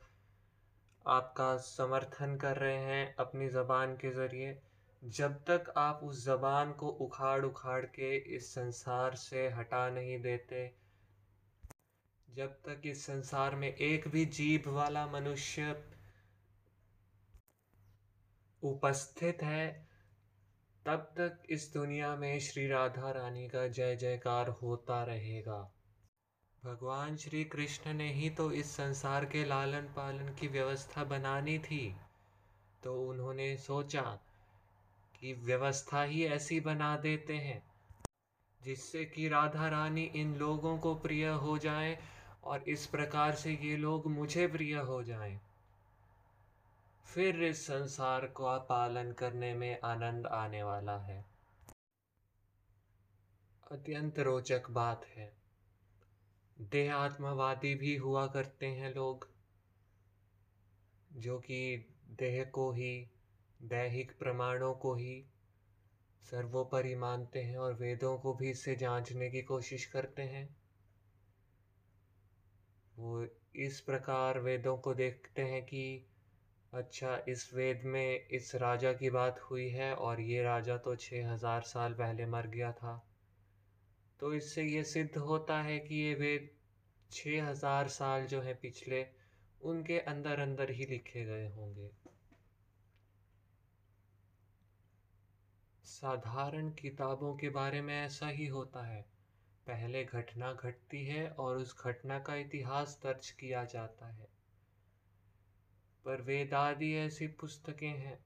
आपका 1.05 1.55
समर्थन 1.57 2.35
कर 2.37 2.57
रहे 2.57 2.77
हैं 2.77 3.15
अपनी 3.15 3.49
ज़बान 3.49 3.95
के 3.95 4.11
ज़रिए, 4.11 4.57
जब 5.03 5.37
तक 5.49 5.73
आप 5.77 5.99
उस 6.03 6.25
ज़बान 6.25 6.71
को 6.73 6.87
उखाड़ 6.87 7.45
उखाड़ 7.45 7.85
के 7.85 8.15
इस 8.35 8.53
संसार 8.53 9.15
से 9.15 9.47
हटा 9.49 9.89
नहीं 9.89 10.19
देते, 10.21 10.71
जब 12.27 12.59
तक 12.65 12.81
इस 12.85 13.05
संसार 13.05 13.55
में 13.55 13.73
एक 13.73 14.07
भी 14.07 14.25
जीभ 14.25 14.67
वाला 14.67 15.07
मनुष्य 15.07 15.73
उपस्थित 18.63 19.43
है। 19.43 19.69
तब 20.85 21.13
तक 21.17 21.43
इस 21.49 21.71
दुनिया 21.73 22.15
में 22.15 22.39
श्री 22.39 22.67
राधा 22.67 23.11
रानी 23.11 23.47
का 23.47 23.67
जय 23.67 23.95
जयकार 23.95 24.49
होता 24.61 25.03
रहेगा। 25.03 25.59
भगवान 26.63 27.15
श्री 27.17 27.43
कृष्ण 27.43 27.93
ने 27.93 28.11
ही 28.13 28.29
तो 28.29 28.51
इस 28.51 28.71
संसार 28.71 29.25
के 29.25 29.43
लालन 29.45 29.81
पालन 29.95 30.33
की 30.33 30.47
व्यवस्था 30.47 31.03
बनानी 31.03 31.57
थी। 31.59 31.95
तो 32.83 33.01
उन्होंने 33.03 33.55
सोचा 33.57 34.01
कि 35.19 35.33
व्यवस्था 35.33 36.03
ही 36.03 36.25
ऐसी 36.25 36.59
बना 36.59 36.95
देते 36.97 37.33
हैं, 37.33 37.61
जिससे 38.61 39.05
कि 39.05 39.27
राधा 39.27 39.67
रानी 39.67 40.03
इन 40.15 40.35
लोगों 40.35 40.77
को 40.77 40.95
प्रिय 40.95 41.27
हो 41.27 41.57
जाए 41.57 41.97
और 42.43 42.69
इस 42.69 42.85
प्रकार 42.87 43.35
से 43.35 43.57
ये 43.63 43.77
लोग 43.77 44.07
मुझे 44.07 44.47
प्रिय 44.47 44.75
हो 44.75 45.03
जाएँ। 45.03 45.39
फिर 47.05 47.43
इस 47.43 47.67
संसार 47.67 48.25
का 48.25 48.57
पालन 48.57 49.11
करने 49.11 49.53
में 49.53 49.79
आनंद 49.83 50.27
आने 50.27 50.63
वाला 50.63 50.97
है। 50.97 51.25
अत्यंत 53.71 54.19
रोचक 54.19 54.69
बात 54.69 55.05
है। 55.05 55.33
देह 56.61 56.95
आत्मवादी 56.95 57.75
भी 57.75 57.95
हुआ 57.95 58.27
करते 58.27 58.65
हैं 58.65 58.95
लोग, 58.95 59.29
जो 61.13 61.39
कि 61.39 61.85
देह 62.07 62.43
को 62.43 62.71
ही, 62.71 63.09
दैहिक 63.61 64.19
प्रमाणों 64.19 64.73
को 64.73 64.95
ही 64.95 65.25
सर्वोपरि 66.23 66.95
मानते 66.95 67.43
हैं 67.43 67.57
और 67.57 67.73
वेदों 67.73 68.17
को 68.17 68.33
भी 68.33 68.49
इससे 68.49 68.75
जांचने 68.75 69.29
की 69.29 69.41
कोशिश 69.41 69.85
करते 69.85 70.21
हैं। 70.21 70.55
वो 72.97 73.27
इस 73.55 73.81
प्रकार 73.81 74.39
वेदों 74.39 74.77
को 74.77 74.93
देखते 74.93 75.41
हैं 75.41 75.65
कि 75.65 76.07
अच्छा 76.73 77.15
इस 77.27 77.49
वेद 77.53 77.81
में 77.85 78.27
इस 78.27 78.55
राजा 78.55 78.91
की 78.93 79.09
बात 79.09 79.39
हुई 79.41 79.67
है 79.69 79.93
और 79.95 80.21
ये 80.21 80.43
राजा 80.43 80.77
तो 80.77 80.95
छः 80.95 81.27
हज़ार 81.27 81.61
साल 81.61 81.93
पहले 81.93 82.25
मर 82.25 82.47
गया 82.47 82.71
था। 82.71 82.95
तो 84.19 84.33
इससे 84.33 84.63
ये 84.63 84.83
सिद्ध 84.83 85.17
होता 85.17 85.61
है 85.61 85.79
कि 85.79 85.95
ये 85.95 86.13
वेद 86.15 86.49
छः 87.11 87.43
हज़ार 87.45 87.87
साल 87.87 88.25
जो 88.25 88.41
है 88.41 88.53
पिछले, 88.53 89.05
उनके 89.61 89.99
अंदर 89.99 90.39
अंदर 90.39 90.71
ही 90.71 90.85
लिखे 90.85 91.25
गए 91.25 91.47
होंगे। 91.47 91.89
साधारण 95.85 96.69
किताबों 96.71 97.35
के 97.35 97.49
बारे 97.49 97.81
में 97.81 97.95
ऐसा 98.05 98.27
ही 98.27 98.47
होता 98.47 98.85
है। 98.85 99.01
पहले 99.67 100.03
घटना 100.03 100.53
घटती 100.53 101.05
है 101.05 101.27
और 101.29 101.57
उस 101.57 101.75
घटना 101.85 102.19
का 102.19 102.35
इतिहास 102.35 102.99
दर्ज 103.03 103.29
किया 103.31 103.63
जाता 103.65 104.11
है। 104.13 104.40
पर 106.05 106.21
वेदादि 106.21 106.95
ऐसी 106.95 107.27
पुस्तकें 107.27 107.89
हैं, 107.89 108.25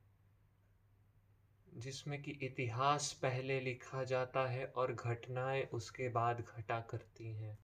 जिसमें 1.73 2.21
कि 2.21 2.31
इतिहास 2.31 3.13
पहले 3.13 3.59
लिखा 3.59 4.03
जाता 4.03 4.47
है 4.47 4.65
और 4.65 4.93
घटनाएँ 4.93 5.63
उसके 5.63 6.09
बाद 6.09 6.41
घटा 6.41 6.79
करती 6.79 7.33
हैं। 7.33 7.57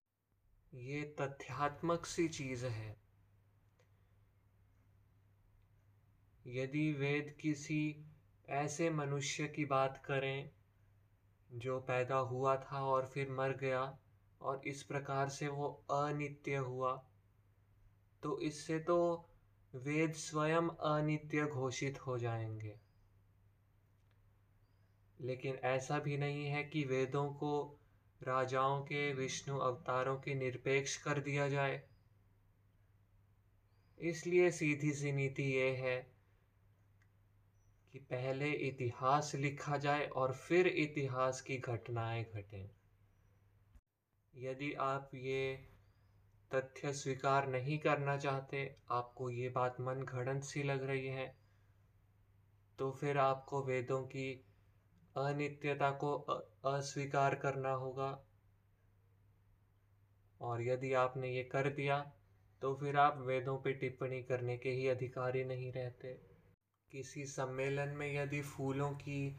ये 0.74 1.02
तथ्यात्मक 1.20 2.06
सी 2.06 2.28
चीज़ 2.28 2.66
है। 2.66 2.96
यदि 6.46 6.92
वेद 6.92 7.36
किसी 7.40 8.04
ऐसे 8.48 8.90
मनुष्य 8.90 9.48
की 9.48 9.64
बात 9.64 10.02
करें, 10.04 10.50
जो 11.52 11.80
पैदा 11.80 12.16
हुआ 12.16 12.56
था 12.56 12.84
और 12.84 13.06
फिर 13.06 13.30
मर 13.30 13.56
गया, 13.56 13.98
और 14.40 14.62
इस 14.66 14.82
प्रकार 14.82 15.28
से 15.28 15.48
वो 15.48 15.84
अनित्य 15.90 16.56
हुआ 16.56 17.04
तो 18.22 18.40
इससे 18.40 18.78
तो 18.78 19.28
वेद 19.74 20.12
स्वयं 20.12 20.68
अनित्य 20.68 21.46
घोषित 21.46 22.06
हो 22.06 22.18
जाएँगे। 22.18 22.78
लेकिन 25.20 25.54
ऐसा 25.54 25.98
भी 25.98 26.16
नहीं 26.18 26.46
है 26.46 26.64
कि 26.64 26.84
वेदों 26.84 27.34
को 27.34 27.78
राजाओं 28.22 28.82
के, 28.82 29.12
विष्णु 29.12 29.58
अवतारों 29.58 30.16
के 30.16 30.34
निरपेक्ष 30.34 30.96
कर 30.96 31.20
दिया 31.20 31.48
जाए। 31.48 31.82
इसलिए 33.98 34.50
सीधी 34.50 34.92
सी 34.92 35.12
नीति 35.12 35.42
ये 35.42 35.76
है 35.76 36.12
कि 37.92 37.98
पहले 37.98 38.52
इतिहास 38.52 39.34
लिखा 39.34 39.76
जाए 39.76 40.06
और 40.06 40.32
फिर 40.32 40.66
इतिहास 40.66 41.40
की 41.40 41.56
घटनाएँ 41.56 42.24
घटें। 42.24 42.70
यदि 44.34 44.72
आप 44.72 45.10
ये 45.14 45.71
तथ्य 46.54 46.92
स्वीकार 46.92 47.46
नहीं 47.48 47.78
करना 47.78 48.16
चाहते, 48.16 48.76
आपको 48.90 49.30
ये 49.30 49.48
बात 49.48 49.80
मन 49.80 50.02
घड़न 50.02 50.40
सी 50.40 50.62
लग 50.62 50.84
रही 50.84 51.06
है। 51.06 51.26
तो 52.78 52.90
फिर 52.90 53.18
आपको 53.18 53.62
वेदों 53.62 54.02
की 54.06 54.32
अनित्यता 55.16 55.90
को 55.90 56.12
अस्वीकार 56.66 57.34
करना 57.34 57.72
होगा। 57.74 58.10
और 60.40 60.62
यदि 60.62 60.92
आपने 60.92 61.28
ये 61.28 61.42
कर 61.44 61.68
दिया 61.70 61.98
तो 62.62 62.74
फिर 62.74 62.96
आप 62.96 63.18
वेदों 63.18 63.56
पे 63.58 63.72
टिप्पणी 63.72 64.22
करने 64.22 64.56
के 64.58 64.70
ही 64.70 64.86
अधिकारी 64.88 65.44
नहीं 65.44 65.72
रहते। 65.72 66.12
किसी 66.92 67.24
सम्मेलन 67.26 67.88
में 67.88 68.12
यदि 68.14 68.40
फूलों 68.42 68.90
की 68.92 69.36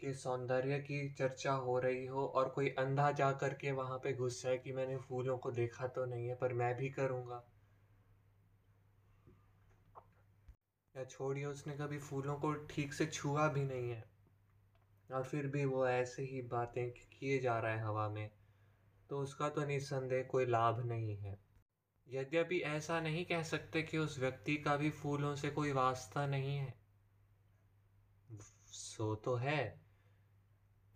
के 0.00 0.14
सौंदर्य 0.14 0.78
की 0.78 1.10
चर्चा 1.10 1.52
हो 1.52 1.78
रही 1.78 2.06
हो 2.06 2.26
और 2.26 2.48
कोई 2.48 2.68
अंधा 2.68 3.10
जा 3.12 3.32
कर 3.32 3.54
के 3.54 3.72
वहाँ 3.72 3.98
पे 3.98 4.12
घुस 4.12 4.42
जाए 4.42 4.58
कि 4.58 4.72
मैंने 4.72 4.96
फूलों 4.96 5.38
को 5.38 5.50
देखा 5.50 5.86
तो 5.86 6.04
नहीं 6.04 6.28
है, 6.28 6.34
पर 6.34 6.52
मैं 6.52 6.76
भी 6.76 6.90
करूँगा। 6.90 7.44
या 10.96 11.04
छोड़िए, 11.04 11.44
उसने 11.44 11.74
कभी 11.74 11.98
फूलों 11.98 12.36
को 12.36 12.52
ठीक 12.54 12.92
से 12.92 13.06
छुआ 13.06 13.48
भी 13.48 13.64
नहीं 13.64 13.90
है। 13.90 14.04
और 15.12 15.24
फिर 15.24 15.46
भी 15.46 15.64
वो 15.64 15.88
ऐसे 15.88 16.22
ही 16.22 16.42
बातें 16.42 16.90
किए 16.90 17.38
जा 17.38 17.58
रहा 17.58 17.72
है 17.72 17.82
हवा 17.84 18.08
में 18.08 18.30
तो 19.10 19.18
उसका 19.18 19.48
तो 19.48 19.64
निस्संदेह 19.64 20.22
कोई 20.22 20.46
लाभ 20.46 20.86
नहीं 20.86 21.16
है। 21.16 21.38
यद्यपि 22.08 22.58
ऐसा 22.58 23.00
नहीं 23.00 23.24
कह 23.24 23.42
सकते 23.42 23.82
कि 23.82 23.98
उस 23.98 24.18
व्यक्ति 24.18 24.56
का 24.56 24.76
भी 24.76 24.90
फूलों 24.90 25.34
से 25.34 25.50
कोई 25.50 25.72
वास्ता 25.72 26.26
नहीं 26.26 26.56
है। 26.56 26.74
सो 28.66 29.14
तो 29.14 29.34
है। 29.34 29.85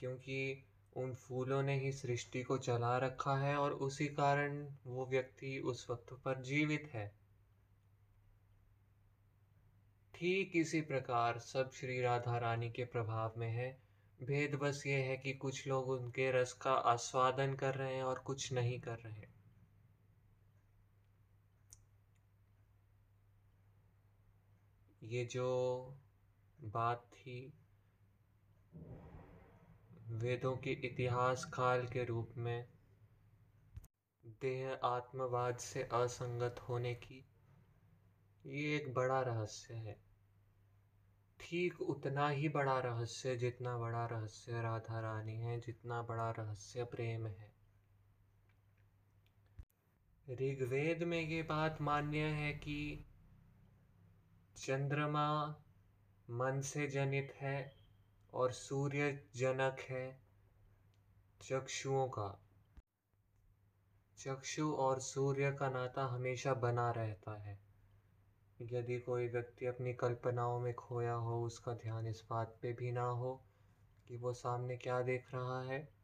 क्योंकि 0.00 0.64
उन 0.96 1.14
फूलों 1.14 1.62
ने 1.62 1.78
ही 1.80 1.92
सृष्टि 1.92 2.42
को 2.42 2.58
चला 2.58 2.98
रखा 2.98 3.36
है 3.36 3.56
और 3.56 3.72
उसी 3.72 4.06
कारण 4.06 4.68
वो 4.86 5.06
व्यक्ति 5.06 5.58
उस 5.58 5.86
वक्त 5.90 6.12
पर 6.12 6.42
जीवित 6.42 6.90
है। 6.92 7.14
ठीक 10.14 10.52
इसी 10.56 10.80
प्रकार 10.80 11.38
सब 11.38 11.70
श्री 11.70 12.00
राधा 12.00 12.38
रानी 12.38 12.70
के 12.70 12.84
प्रभाव 12.84 13.32
में 13.38 13.50
है। 13.50 13.82
भेद 14.22 14.54
बस 14.54 14.82
ये 14.86 15.02
है 15.02 15.16
कि 15.16 15.32
कुछ 15.32 15.66
लोग 15.68 15.88
उनके 15.88 16.30
रस 16.32 16.52
का 16.52 16.72
आस्वादन 16.72 17.54
कर 17.54 17.74
रहे 17.74 17.94
हैं 17.94 18.02
और 18.02 18.18
कुछ 18.18 18.52
नहीं 18.52 18.80
कर 18.80 18.98
रहे 18.98 19.26
ये 25.02 25.24
जो 25.24 25.48
बात 26.60 27.10
थी 27.14 27.52
वेदों 30.12 30.56
के 30.56 30.70
इतिहास 30.70 31.44
काल 31.44 31.86
के 31.86 32.04
रूप 32.04 32.34
में 32.36 32.68
देह 34.26 34.80
आत्मवाद 34.84 35.56
से 35.56 35.82
असंगत 35.82 36.56
होने 36.68 36.94
की 36.94 37.28
ये 38.46 38.76
एक 38.76 38.94
बड़ा 38.94 39.20
रहस्य 39.20 39.74
है। 39.74 40.02
ठीक 41.40 41.80
उतना 41.80 42.28
ही 42.28 42.48
बड़ा 42.48 42.78
रहस्य 42.78 43.36
जितना 43.36 43.78
बड़ा 43.78 44.06
रहस्य 44.06 44.62
राधा 44.62 45.00
रानी 45.00 45.36
है, 45.36 45.60
जितना 45.60 46.02
बड़ा 46.02 46.30
रहस्य 46.30 46.84
प्रेम 46.84 47.26
है। 47.26 47.52
ऋग्वेद 50.30 51.02
में 51.02 51.20
ये 51.20 51.42
बात 51.42 51.78
मान्य 51.80 52.18
है 52.18 52.52
कि 52.52 53.06
चंद्रमा 54.56 55.56
मन 56.30 56.60
से 56.60 56.86
जनित 56.86 57.32
है 57.36 57.79
और 58.34 58.52
सूर्य 58.52 59.28
जनक 59.36 59.80
है 59.80 60.20
चक्षुओं 61.42 62.08
का। 62.08 62.46
चक्षु 64.18 64.72
और 64.72 65.00
सूर्य 65.00 65.52
का 65.52 65.70
नाता 65.70 66.04
हमेशा 66.04 66.54
बना 66.54 66.90
रहता 66.90 67.38
है। 67.38 67.60
यदि 68.62 68.98
कोई 68.98 69.28
व्यक्ति 69.28 69.66
अपनी 69.66 69.94
कल्पनाओं 69.94 70.60
में 70.60 70.74
खोया 70.74 71.12
हो, 71.12 71.42
उसका 71.42 71.74
ध्यान 71.74 72.06
इस 72.06 72.22
बात 72.30 72.58
पे 72.62 72.72
भी 72.72 72.92
ना 72.92 73.04
हो 73.04 73.44
कि 74.08 74.16
वो 74.16 74.32
सामने 74.32 74.76
क्या 74.76 75.02
देख 75.02 75.34
रहा 75.34 75.62
है 75.62 76.00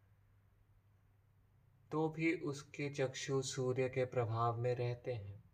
तो 1.93 2.09
भी 2.09 2.35
उसके 2.35 2.91
चक्षु 2.91 3.43
सूर्य 3.43 3.89
के 3.89 4.05
प्रभाव 4.05 4.57
में 4.57 4.75
रहते 4.75 5.13
हैं। 5.13 5.45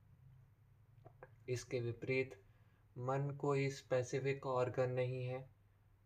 इसके 1.48 1.80
विपरीत, 1.80 2.42
मन 2.98 3.30
कोई 3.40 3.70
स्पेसिफिक 3.70 4.46
ऑर्गन 4.46 4.90
नहीं 4.90 5.26
है। 5.26 5.51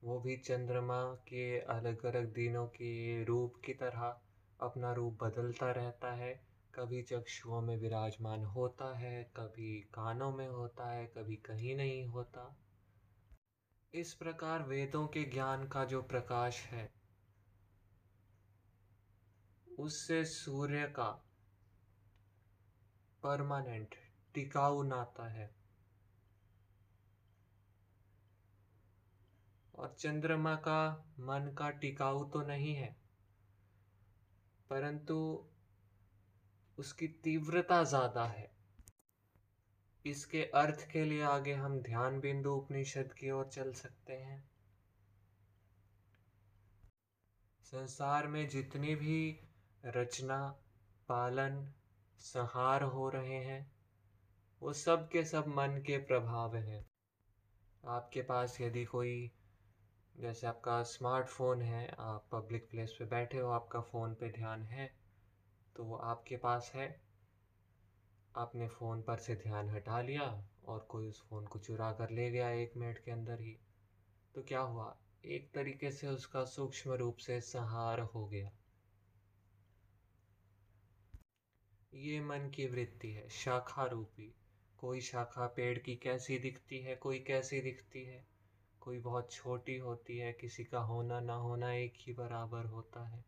वो 0.07 0.21
भी 0.21 0.37
चंद्रमा 0.37 1.05
के 1.05 1.61
अलग 1.61 2.07
अलग 2.07 2.33
दिनों 2.33 2.67
के 2.67 3.25
रूप 3.25 3.55
की 3.65 3.75
तरह 3.75 4.21
अपना 4.61 4.93
रूप 4.93 5.25
बदलता 5.25 5.71
रहता 5.71 6.13
है। 6.13 6.47
कभी 6.75 7.03
चक्षुओं 7.03 7.61
में 7.61 7.77
विराजमान 7.77 8.45
होता 8.45 8.99
है, 8.99 9.33
कभी 9.37 9.81
कानों 9.81 10.33
में 10.33 10.49
होता 10.49 10.91
है, 10.91 11.07
कभी 11.07 11.37
कहीं 11.37 11.77
नहीं 11.77 12.07
होता। 12.07 12.57
इस 13.95 14.15
प्रकार 14.15 14.63
वेदों 14.63 15.07
के 15.07 15.25
ज्ञान 15.25 15.69
का 15.69 15.85
जो 15.85 16.03
प्रकाश 16.03 16.63
है, 16.63 16.93
उससे 19.79 20.25
सूर्य 20.25 20.87
का 20.87 21.11
परमानेंट 23.23 23.95
टिकाऊ 24.35 24.83
नाता 24.83 25.29
है। 25.29 25.66
और 29.79 29.95
चंद्रमा 29.99 30.55
का 30.67 30.81
मन 31.21 31.55
का 31.59 31.71
टिकाऊ 31.77 32.25
तो 32.31 32.43
नहीं 32.43 32.75
है, 32.75 32.95
परंतु 34.71 35.17
उसकी 36.79 37.09
तीव्रता 37.25 37.83
ज़्यादा 37.85 38.25
है। 38.27 38.51
इसके 40.05 40.43
अर्थ 40.55 40.87
के 40.91 41.05
लिए 41.05 41.23
आगे 41.25 41.53
हम 41.55 41.81
ध्यान 41.83 42.21
बिंदु 42.21 42.51
उपनिषद 42.53 43.13
की 43.13 43.31
ओर 43.31 43.49
चल 43.49 43.73
सकते 43.75 44.13
हैं। 44.15 44.43
संसार 47.63 48.27
में 48.27 48.47
जितनी 48.49 48.95
भी 48.95 49.19
रचना, 49.87 50.39
पालन, 51.09 51.67
संहार 52.21 52.83
हो 52.85 53.09
रहे 53.11 53.39
हैं, 53.45 53.73
वो 54.63 54.73
सब 54.75 55.09
के 55.09 55.25
सब 55.25 55.49
मन 55.49 55.83
के 55.87 55.97
प्रभाव 56.05 56.57
हैं। 56.57 56.85
आपके 57.89 58.23
पास 58.23 58.57
यदि 58.61 58.85
कोई 58.85 59.31
जैसे 60.21 60.47
आपका 60.47 60.83
स्मार्टफ़ोन 60.83 61.63
है, 61.63 61.89
आप 61.99 62.29
पब्लिक 62.33 62.69
प्लेस 62.71 62.93
पे 62.99 63.05
बैठे 63.05 63.39
हो, 63.39 63.51
आपका 63.51 63.81
फ़ोन 63.81 64.15
पे 64.15 64.29
ध्यान 64.29 64.63
है 64.63 64.91
तो 65.77 65.85
वो 65.85 65.97
आपके 65.97 66.37
पास 66.37 66.71
है। 66.75 67.01
आपने 68.37 68.69
फ़ोन 68.69 69.03
पर 69.03 69.17
से 69.17 69.35
ध्यान 69.35 69.71
हटा 69.71 70.01
लिया 70.01 70.45
और 70.65 70.79
कोई 70.79 71.09
उस 71.09 71.23
फ़ोन 71.31 71.47
को 71.47 71.59
चुरा 71.59 71.93
कर 71.93 72.11
ले 72.11 72.31
गया 72.31 72.51
एक 72.51 72.73
मिनट 72.77 72.99
के 72.99 73.11
अंदर 73.11 73.41
ही। 73.41 73.59
तो 74.35 74.43
क्या 74.43 74.61
हुआ? 74.61 74.97
एक 75.25 75.51
तरीके 75.55 75.91
से 75.91 76.09
उसका 76.09 76.45
सूक्ष्म 76.45 76.93
रूप 76.93 77.17
से 77.17 77.41
संहार 77.41 78.01
हो 78.01 78.27
गया। 78.27 78.51
ये 81.95 82.21
मन 82.21 82.51
की 82.51 82.67
वृत्ति 82.67 83.11
है, 83.11 83.29
शाखा 83.29 83.85
रूपी। 83.85 84.35
कोई 84.79 85.01
शाखा 85.01 85.47
पेड़ 85.47 85.79
की 85.79 85.97
कैसी 85.97 86.39
दिखती 86.39 86.81
है, 86.81 86.97
कोई 86.97 87.19
कैसी 87.19 87.61
दिखती 87.61 88.05
है। 88.05 88.36
कोई 88.87 88.99
बहुत 88.99 89.33
छोटी 89.33 89.79
होती 89.79 90.19
है, 90.19 90.33
किसी 90.33 90.65
का 90.65 90.79
होना 90.79 91.21
ना 91.21 91.35
होना 91.35 91.73
एक 91.73 91.93
ही 91.99 92.13
बराबर 92.13 92.65
होता 92.65 93.09
है। 93.09 93.25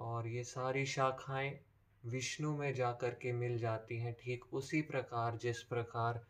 और 0.00 0.26
ये 0.26 0.44
सारी 0.44 0.86
शाखाएँ 0.86 1.60
विष्णु 2.06 2.56
में 2.56 2.74
जाकर 2.74 3.10
के 3.10 3.32
मिल 3.32 3.58
जाती 3.58 3.98
हैं, 3.98 4.14
ठीक 4.14 4.54
उसी 4.54 4.82
प्रकार 4.82 5.36
जिस 5.36 5.62
प्रकार 5.62 6.24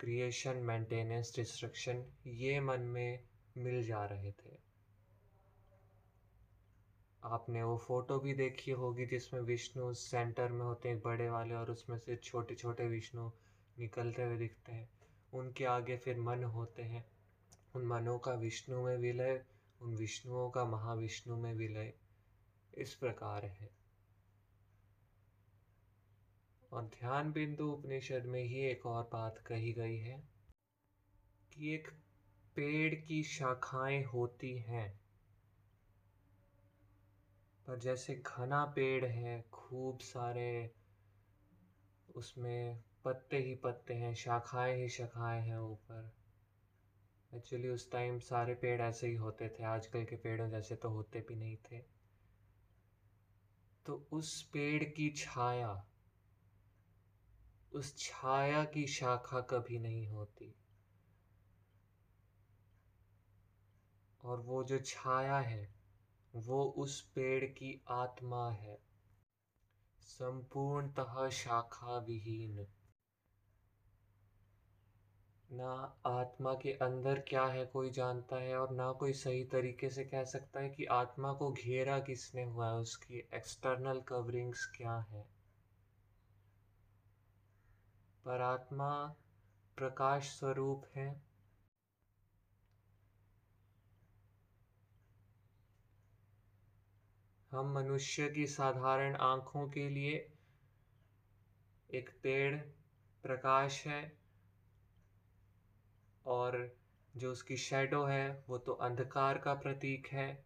क्रिएशन 0.00 0.56
मेंटेनेंस 0.56 1.32
डिस्ट्रक्शन 1.36 2.04
ये 2.26 2.60
मन 2.60 2.80
में 2.80 3.20
मिल 3.58 3.82
जा 3.82 4.04
रहे 4.04 4.30
थे। 4.30 4.56
आपने 7.24 7.62
वो 7.62 7.76
फ़ोटो 7.76 8.18
भी 8.18 8.34
देखी 8.34 8.70
होगी 8.70 9.06
जिसमें 9.06 9.40
विष्णु 9.40 9.94
सेंटर 9.94 10.48
में 10.48 10.64
होते 10.64 10.88
हैं 10.88 11.00
बड़े 11.00 11.28
वाले 11.28 11.54
और 11.54 11.70
उसमें 11.70 11.98
से 11.98 12.16
छोटे 12.16 12.54
छोटे 12.54 12.86
विष्णु 12.86 13.30
निकलते 13.78 14.22
हुए 14.22 14.36
दिखते 14.36 14.72
हैं। 14.72 14.90
उनके 15.32 15.64
आगे 15.64 15.96
फिर 15.96 16.20
मन 16.20 16.44
होते 16.44 16.82
हैं। 16.82 17.10
उन 17.74 17.86
मनों 17.86 18.18
का 18.18 18.32
विष्णु 18.32 18.84
में 18.84 18.96
विलय, 18.96 19.44
उन 19.80 19.96
विष्णुओं 19.96 20.50
का 20.50 20.64
महाविष्णु 20.64 21.36
में 21.36 21.54
विलय 21.54 21.94
इस 22.74 22.94
प्रकार 22.94 23.44
है। 23.44 23.70
और 26.72 26.82
ध्यान 26.82 27.32
बिंदु 27.32 27.64
उपनिषद 27.64 28.24
में 28.24 28.42
ही 28.42 28.58
एक 28.58 28.86
और 28.86 29.10
बात 29.12 29.38
कही 29.38 29.72
गई 29.72 29.98
है 29.98 30.28
कि 31.52 31.74
एक 31.74 31.88
पेड़ 32.54 32.94
की 32.94 33.22
शाखाएँ 33.22 34.04
होती 34.04 34.58
हैं। 34.58 35.00
पर 37.66 37.78
जैसे 37.78 38.14
घना 38.14 38.64
पेड़ 38.64 39.04
है, 39.04 39.42
खूब 39.52 39.98
सारे 39.98 40.74
उसमें 42.14 42.82
पत्ते 43.08 43.38
ही 43.38 43.54
पत्ते 43.54 43.94
हैं, 43.94 44.14
शाखाएँ 44.14 44.82
ही 44.82 44.88
शाखाएँ 44.88 45.42
हैं 45.42 45.58
ऊपर। 45.58 46.12
एक्चुअली 47.34 47.68
उस 47.68 47.92
टाइम 47.92 48.18
सारे 48.18 48.54
पेड़ 48.54 48.82
ऐसे 48.82 49.06
ही 49.06 49.14
होते 49.14 49.48
थे, 49.48 49.64
आजकल 49.64 50.04
के 50.04 50.16
पेड़ों 50.16 50.50
जैसे 50.50 50.76
तो 50.76 50.90
होते 50.90 51.20
भी 51.20 51.34
नहीं 51.34 51.56
थे। 51.56 51.78
तो 53.86 54.08
उस 54.12 54.42
पेड़ 54.42 54.84
की 54.84 55.10
छाया, 55.10 55.86
उस 57.72 57.98
छाया 57.98 58.64
की 58.64 58.86
शाखा 58.86 59.40
कभी 59.40 59.78
नहीं 59.78 60.06
होती। 60.06 60.54
और 64.24 64.40
वो 64.40 64.64
जो 64.64 64.78
छाया 64.78 65.38
है, 65.38 65.74
वो 66.34 66.64
उस 66.64 67.00
पेड़ 67.00 67.44
की 67.44 67.84
आत्मा 67.88 68.50
है। 68.50 68.78
संपूर्णतः 70.00 71.28
शाखा 71.28 71.98
विहीन 71.98 72.66
ना 75.50 75.98
आत्मा 76.06 76.54
के 76.54 76.72
अंदर 76.72 77.18
क्या 77.18 77.44
है 77.44 77.66
कोई 77.66 77.90
जानता 77.90 78.36
है 78.36 78.56
और 78.56 78.70
ना 78.70 78.92
कोई 78.92 79.12
सही 79.12 79.44
तरीके 79.44 79.90
से 79.90 80.04
कह 80.04 80.24
सकता 80.24 80.60
है 80.60 80.68
कि 80.70 80.84
आत्मा 80.84 81.32
को 81.32 81.52
घेरा 81.52 81.98
किसने 81.98 82.44
हुआ 82.44 82.66
है, 82.66 82.74
उसकी 82.74 83.28
एक्सटर्नल 83.34 84.00
कवरिंग्स 84.00 84.66
क्या 84.66 84.96
है? 84.96 85.26
पर 88.24 88.40
आत्मा 88.40 89.16
प्रकाश 89.76 90.38
स्वरूप 90.38 90.84
है। 90.96 91.22
हम 97.52 97.74
मनुष्य 97.74 98.28
की 98.28 98.46
साधारण 98.46 99.16
आँखों 99.16 99.68
के 99.68 99.88
लिए 99.88 100.32
एक 101.94 102.10
पेड़ 102.22 102.56
प्रकाश 103.22 103.86
है 103.86 104.17
और 106.28 106.76
जो 107.16 107.32
उसकी 107.32 107.56
शेडो 107.56 108.04
है, 108.04 108.44
वो 108.48 108.58
तो 108.58 108.72
अंधकार 108.72 109.38
का 109.38 109.54
प्रतीक 109.54 110.06
है। 110.06 110.44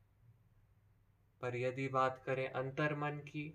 पर 1.41 1.57
यदि 1.57 1.89
बात 1.89 2.23
करें 2.27 2.49
अंतर्मन 2.49 3.19
की 3.19 3.49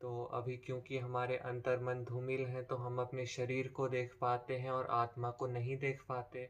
तो 0.00 0.24
अभी 0.24 0.56
क्योंकि 0.56 0.98
हमारे 0.98 1.36
अंतर्मन 1.36 2.04
धूमिल 2.04 2.46
हैं 2.46 2.64
तो 2.64 2.76
हम 2.76 2.98
अपने 2.98 3.26
शरीर 3.26 3.68
को 3.68 3.88
देख 3.88 4.16
पाते 4.20 4.56
हैं 4.56 4.70
और 4.70 4.86
आत्मा 4.86 5.30
को 5.30 5.46
नहीं 5.46 5.76
देख 5.78 6.02
पाते। 6.08 6.44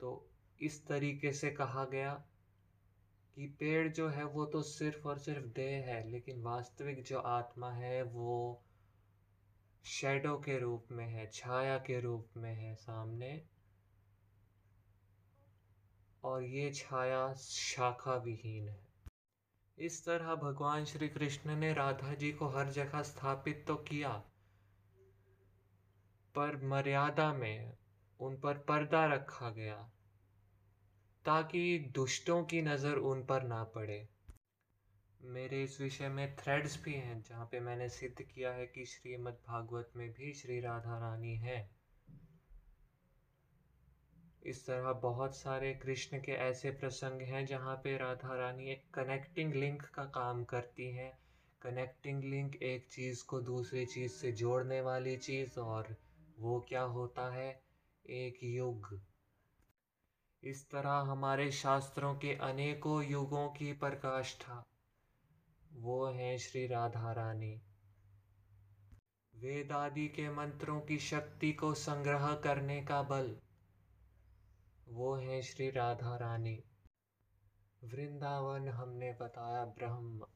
तो 0.00 0.28
इस 0.60 0.86
तरीके 0.86 1.32
से 1.32 1.50
कहा 1.50 1.84
गया 1.84 2.14
कि 3.36 3.46
पेड़ 3.60 3.92
जो 3.92 4.08
है, 4.08 4.24
वो 4.24 4.46
तो 4.46 4.62
सिर्फ़ 4.62 5.08
और 5.08 5.18
सिर्फ़ 5.18 5.46
देह 5.46 5.84
है, 5.84 6.10
लेकिन 6.10 6.42
वास्तविक 6.42 7.02
जो 7.02 7.18
आत्मा 7.18 7.70
है, 7.70 8.02
वो 8.02 8.62
शेडो 9.84 10.34
के 10.36 10.58
रूप 10.58 10.86
में 10.92 11.06
है, 11.06 11.26
छाया 11.26 11.76
के 11.78 12.00
रूप 12.00 12.36
में 12.36 12.54
है 12.54 12.74
सामने। 12.74 13.30
और 16.24 16.42
ये 16.42 16.70
छाया 16.70 17.32
शाखा 17.34 18.14
विहीन 18.16 18.68
है। 18.68 18.78
इस 19.78 20.04
तरह 20.04 20.34
भगवान 20.34 20.84
श्री 20.84 21.08
कृष्ण 21.08 21.56
ने 21.56 21.72
राधा 21.72 22.14
जी 22.14 22.32
को 22.32 22.48
हर 22.48 22.70
जगह 22.70 23.02
स्थापित 23.02 23.64
तो 23.66 23.76
किया, 23.82 24.12
पर 26.34 26.56
मर्यादा 26.64 27.32
में 27.34 27.76
उन 28.20 28.36
पर 28.36 28.58
पर्दा 28.68 29.04
रखा 29.06 29.50
गया, 29.50 29.76
ताकि 31.24 31.78
दुष्टों 31.94 32.42
की 32.44 32.62
नज़र 32.62 32.96
उन 33.06 33.24
पर 33.24 33.42
ना 33.42 33.62
पड़े। 33.64 34.06
मेरे 35.20 35.62
इस 35.62 35.80
विषय 35.80 36.08
में 36.08 36.36
थ्रेड्स 36.36 36.82
भी 36.84 36.94
हैं, 36.94 37.22
जहाँ 37.22 37.46
पे 37.46 37.60
मैंने 37.60 37.88
सिद्ध 37.88 38.22
किया 38.22 38.52
है 38.52 38.66
कि 38.66 38.84
श्रीमद् 38.84 39.34
भागवत 39.34 39.90
में 39.96 40.12
भी 40.12 40.32
श्री 40.32 40.60
राधा 40.60 40.98
रानी 40.98 41.36
है। 41.36 41.70
इस 44.42 44.66
तरह 44.66 44.92
बहुत 44.92 45.36
सारे 45.36 45.74
कृष्ण 45.74 46.18
के 46.18 46.32
ऐसे 46.32 46.70
प्रसंग 46.70 47.22
हैं, 47.22 47.46
जहाँ 47.46 47.76
पे 47.76 47.96
राधा 47.96 48.34
रानी 48.34 48.70
एक 48.70 48.84
कनेक्टिंग 48.94 49.54
लिंक 49.54 49.82
का 49.82 50.04
काम 50.04 50.44
करती 50.44 50.90
हैं। 50.90 51.18
कनेक्टिंग 51.62 52.24
लिंक 52.24 52.56
एक 52.56 52.86
चीज़ 52.90 53.24
को 53.24 53.40
दूसरी 53.40 53.86
चीज़ 53.86 54.12
से 54.12 54.32
जोड़ने 54.32 54.80
वाली 54.80 55.16
चीज़, 55.16 55.60
और 55.60 55.96
वो 56.38 56.66
क्या 56.68 56.82
होता 56.82 57.34
है? 57.34 57.62
एक 58.06 58.38
युग। 58.42 59.00
इस 60.42 60.70
तरह 60.70 60.90
हमारे 60.90 61.50
शास्त्रों 61.50 62.14
के 62.14 62.34
अनेकों 62.34 63.04
युगों 63.04 63.48
की 63.48 63.72
प्रकाष्ठा। 63.72 64.62
वो 65.80 66.06
हैं 66.06 66.38
श्री 66.38 66.66
राधा 66.66 67.12
रानी। 67.12 67.62
वेद 69.36 69.72
आदि 69.72 70.08
के 70.08 70.30
मंत्रों 70.30 70.80
की 70.80 70.98
शक्ति 70.98 71.52
को 71.52 71.74
संग्रह 71.74 72.34
करने 72.34 72.82
का 72.82 73.02
बल। 73.02 73.40
वो 74.88 75.16
है 75.16 75.42
श्री 75.42 75.70
राधा 75.70 76.16
रानी। 76.16 76.64
वृंदावन 77.84 78.68
हमने 78.68 79.12
बताया 79.12 79.64
ब्रह्म। 79.64 80.26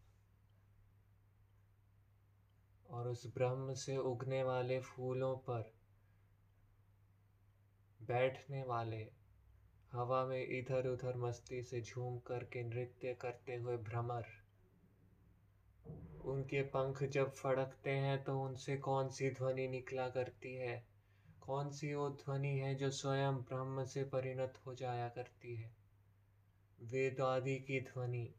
और 2.90 3.08
उस 3.08 3.34
ब्रह्म 3.34 3.74
से 3.74 3.96
उगने 3.96 4.42
वाले 4.42 4.80
फूलों 4.80 5.36
पर 5.36 5.72
बैठने 8.02 8.62
वाले 8.62 9.12
हवा 9.92 10.24
में 10.24 10.46
इधर 10.46 10.88
उधर 10.88 11.16
मस्ती 11.16 11.62
से 11.62 11.82
झूम 11.82 12.18
करके 12.18 12.62
नृत्य 12.62 13.14
करते 13.14 13.54
हुए 13.54 13.76
भ्रमर। 13.76 14.43
उनके 16.24 16.62
पंख 16.62 17.02
जब 17.02 17.30
फड़कते 17.30 17.90
हैं 17.90 18.24
तो 18.24 18.40
उनसे 18.40 18.76
कौन 18.76 19.08
सी 19.08 19.30
ध्वनि 19.30 19.68
निकला 19.68 20.08
करती 20.08 20.54
है? 20.54 20.86
कौन 21.40 21.70
सी 21.70 21.94
वो 21.94 22.10
ध्वनि 22.10 22.58
है 22.58 22.74
जो 22.74 22.90
स्वयं 22.90 23.36
ब्रह्म 23.36 23.84
से 23.84 24.04
परिणत 24.04 24.60
हो 24.66 24.74
जाया 24.74 25.08
करती 25.08 25.56
है? 25.56 25.76
वेद 26.80 27.20
आदि 27.20 27.56
की 27.56 27.80
ध्वनि। 27.80 28.34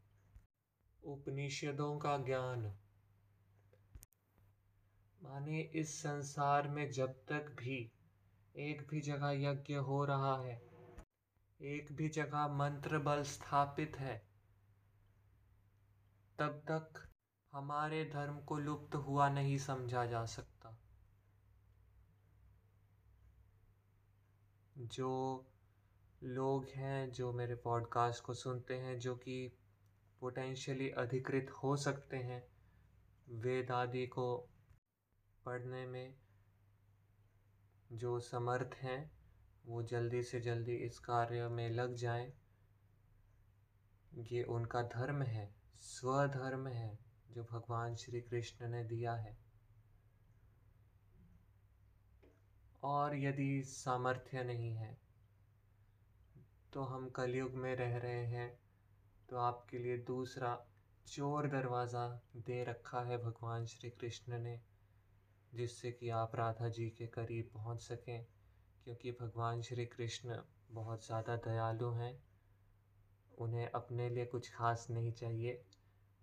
उपनिषदों 1.04 1.98
का 1.98 2.18
ज्ञान। 2.18 2.76
माने 5.22 5.60
इस 5.60 6.02
संसार 6.02 6.68
में 6.68 6.90
जब 6.90 7.12
तक 7.12 7.56
भी 7.58 7.90
एक 8.56 8.86
भी 8.90 9.00
जगह 9.00 9.30
यज्ञ 9.30 9.74
हो 9.74 10.04
रहा 10.04 10.42
है, 10.42 10.62
एक 11.60 11.92
भी 11.92 12.08
जगह 12.08 12.48
मंत्र 12.48 12.98
बल 12.98 13.22
स्थापित 13.22 13.96
है, 13.96 14.26
तब 16.38 16.62
तक 16.70 17.08
हमारे 17.52 18.04
धर्म 18.04 18.40
को 18.40 18.58
लुप्त 18.58 18.94
हुआ 18.94 19.28
नहीं 19.28 19.58
समझा 19.58 20.06
जा 20.06 20.24
सकता। 20.24 20.78
जो 24.78 25.44
लोग 26.22 26.64
हैं, 26.64 27.10
जो 27.10 27.32
मेरे 27.32 27.54
पॉडकास्ट 27.54 28.24
को 28.24 28.34
सुनते 28.34 28.74
हैं, 28.74 28.98
जो 28.98 29.16
कि 29.16 29.58
पोटेंशियली 30.20 30.90
अधिकृत 30.90 31.50
हो 31.50 31.76
सकते 31.76 32.16
हैं, 32.16 32.48
वेद 33.28 33.70
आदि 33.70 34.06
को 34.06 34.48
पढ़ने 35.44 35.86
में 35.86 36.14
जो 37.92 38.20
समर्थ 38.20 38.74
हैं, 38.74 39.10
वो 39.66 39.82
जल्दी 39.82 40.22
से 40.22 40.40
जल्दी 40.40 40.74
इस 40.74 40.98
कार्य 40.98 41.48
में 41.48 41.70
लग 41.70 41.94
जाएँ। 41.94 42.32
ये 44.14 44.42
उनका 44.42 44.82
धर्म 44.82 45.22
है, 45.22 45.54
स्वधर्म 45.76 46.66
है। 46.66 47.05
जो 47.36 47.42
भगवान 47.44 47.94
श्री 47.96 48.20
कृष्ण 48.22 48.68
ने 48.68 48.82
दिया 48.84 49.14
है। 49.14 49.36
और 52.82 53.16
यदि 53.16 53.62
सामर्थ्य 53.64 54.42
नहीं 54.44 54.72
है 54.74 54.96
तो 56.72 56.82
हम 56.84 57.08
कलयुग 57.10 57.54
में 57.54 57.74
रह 57.76 57.96
रहे 57.98 58.24
हैं 58.26 58.48
तो 59.28 59.36
आपके 59.38 59.78
लिए 59.78 59.96
दूसरा 60.06 60.56
चोर 61.06 61.48
दरवाज़ा 61.48 62.06
दे 62.38 62.62
रखा 62.64 63.00
है 63.00 63.18
भगवान 63.18 63.66
श्री 63.66 63.90
कृष्ण 63.90 64.38
ने, 64.38 64.58
जिससे 65.52 65.90
कि 65.92 66.08
आप 66.14 66.34
राधा 66.36 66.68
जी 66.68 66.88
के 66.90 67.06
करीब 67.10 67.50
पहुँच 67.54 67.80
सकें, 67.82 68.24
क्योंकि 68.86 69.10
भगवान 69.20 69.62
श्री 69.62 69.86
कृष्ण 69.88 70.40
बहुत 70.72 71.06
ज़्यादा 71.06 71.36
दयालु 71.42 71.90
हैं। 71.92 72.12
उन्हें 73.38 73.70
अपने 73.70 74.08
लिए 74.08 74.24
कुछ 74.26 74.50
खास 74.50 74.86
नहीं 74.90 75.12
चाहिए। 75.12 75.62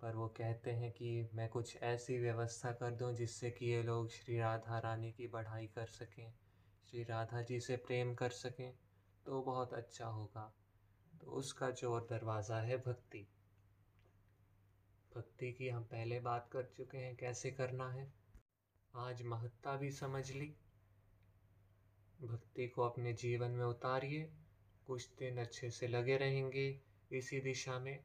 पर 0.03 0.15
वो 0.15 0.27
कहते 0.27 0.71
हैं 0.71 0.91
कि 0.91 1.29
मैं 1.33 1.49
कुछ 1.49 1.77
ऐसी 1.83 2.19
व्यवस्था 2.19 2.71
कर 2.71 2.91
दूँ 2.91 3.13
जिससे 3.13 3.51
कि 3.51 3.65
ये 3.65 3.83
लोग 3.83 4.09
श्री 4.09 4.39
राधा 4.39 4.79
रानी 4.79 5.11
की 5.11 5.27
बढ़ाई 5.27 5.67
कर 5.67 5.85
सकें, 5.85 6.33
श्री 6.91 7.03
राधा 7.03 7.41
जी 7.41 7.59
से 7.59 7.77
प्रेम 7.77 8.15
कर 8.15 8.29
सकें 8.29 8.73
तो 9.25 9.41
बहुत 9.41 9.73
अच्छा 9.73 10.05
होगा। 10.05 10.53
तो 11.21 11.27
उसका 11.27 11.71
जो 11.71 11.99
दरवाज़ा 11.99 12.59
है 12.59 12.77
भक्ति। 12.77 13.27
भक्ति 15.15 15.51
की 15.51 15.69
हम 15.69 15.83
पहले 15.83 16.19
बात 16.19 16.49
कर 16.51 16.63
चुके 16.63 16.97
हैं, 16.97 17.15
कैसे 17.15 17.51
करना 17.51 17.91
है? 17.91 18.13
आज 18.95 19.21
महत्ता 19.21 19.75
भी 19.75 19.91
समझ 19.91 20.31
ली। 20.31 20.55
भक्ति 22.21 22.67
को 22.67 22.81
अपने 22.81 23.13
जीवन 23.13 23.51
में 23.51 23.65
उतारिए, 23.65 24.31
कुछ 24.87 25.09
दिन 25.19 25.37
अच्छे 25.37 25.69
से 25.69 25.87
लगे 25.87 26.17
रहेंगे 26.17 26.81
इसी 27.11 27.39
दिशा 27.39 27.79
में। 27.79 28.03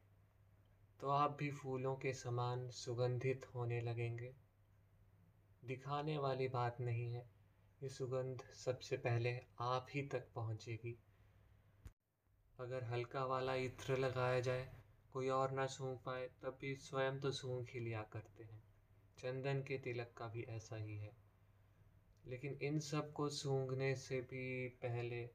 तो 1.01 1.09
आप 1.09 1.31
भी 1.31 1.51
फूलों 1.51 1.95
के 1.95 2.13
समान 2.13 2.69
सुगंधित 2.69 3.45
होने 3.55 3.81
लगेंगे। 3.81 4.35
दिखाने 5.65 6.17
वाली 6.17 6.47
बात 6.47 6.81
नहीं 6.81 7.13
है, 7.13 7.29
ये 7.83 7.89
सुगंध 7.89 8.41
सबसे 8.41 8.97
पहले 8.97 9.41
आप 9.59 9.87
ही 9.89 10.01
तक 10.01 10.27
पहुंचेगी। 10.35 10.99
अगर 12.59 12.83
हल्का 12.83 13.25
वाला 13.25 13.55
इत्र 13.55 13.97
लगाया 13.97 14.39
जाए, 14.39 14.73
कोई 15.13 15.29
और 15.29 15.51
ना 15.51 15.67
सूंघ 15.67 15.99
पाए, 15.99 16.29
तब 16.41 16.57
भी 16.61 16.75
स्वयं 16.75 17.19
तो 17.19 17.31
सूंघ 17.31 17.69
ही 17.69 17.79
लिया 17.79 18.03
करते 18.03 18.43
हैं। 18.43 18.63
चंदन 19.17 19.61
के 19.61 19.77
तिलक 19.77 20.13
का 20.17 20.27
भी 20.27 20.43
ऐसा 20.43 20.75
ही 20.75 20.97
है। 20.97 21.17
लेकिन 22.25 22.59
इन 22.61 22.79
सबको 22.79 23.29
सूंघने 23.29 23.95
से 23.95 24.21
भी 24.21 24.69
पहले 24.69 25.29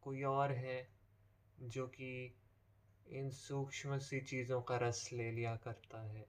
कोई 0.00 0.22
और 0.22 0.52
है 0.52 0.88
जो 1.60 1.86
कि 1.86 2.38
इन 3.12 3.30
सूक्ष्म 3.30 3.98
सी 3.98 4.20
चीज़ों 4.20 4.62
का 4.62 4.76
रस 4.76 5.10
ले 5.12 5.32
लिया 5.32 5.56
करता 5.56 6.02
है। 6.02 6.26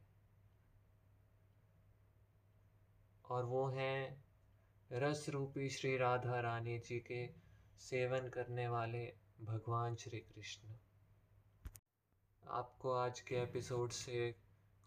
और 3.29 3.45
वो 3.45 3.67
हैं 3.67 4.25
रस 4.91 5.29
रूपी 5.29 5.69
श्री 5.69 5.97
राधा 5.97 6.39
रानी 6.39 6.79
जी 6.79 6.99
के 6.99 7.29
सेवन 7.79 8.29
करने 8.29 8.67
वाले 8.67 9.15
भगवान 9.41 9.95
श्री 9.95 10.19
कृष्ण। 10.19 10.75
आपको 12.47 12.91
आज 12.91 13.21
के 13.21 13.35
एपिसोड 13.35 13.91
से 13.91 14.35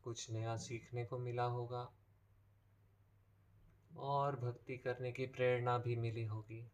कुछ 0.02 0.30
नया 0.30 0.56
सीखने 0.56 1.04
को 1.04 1.18
मिला 1.18 1.44
होगा 1.44 1.92
और 3.96 4.36
भक्ति 4.36 4.76
करने 4.76 5.12
की 5.12 5.26
प्रेरणा 5.26 5.78
भी 5.78 5.96
मिली 5.96 6.24
होगी। 6.24 6.70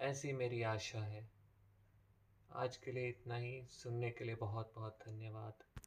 ऐसी 0.00 0.32
मेरी 0.32 0.62
आशा 0.62 1.04
है। 1.04 1.33
आज 2.56 2.76
के 2.76 2.92
लिए 2.92 3.08
इतना 3.08 3.36
ही। 3.36 3.66
सुनने 3.70 4.10
के 4.10 4.24
लिए 4.24 4.34
बहुत 4.34 4.72
बहुत 4.74 4.98
धन्यवाद। 5.08 5.80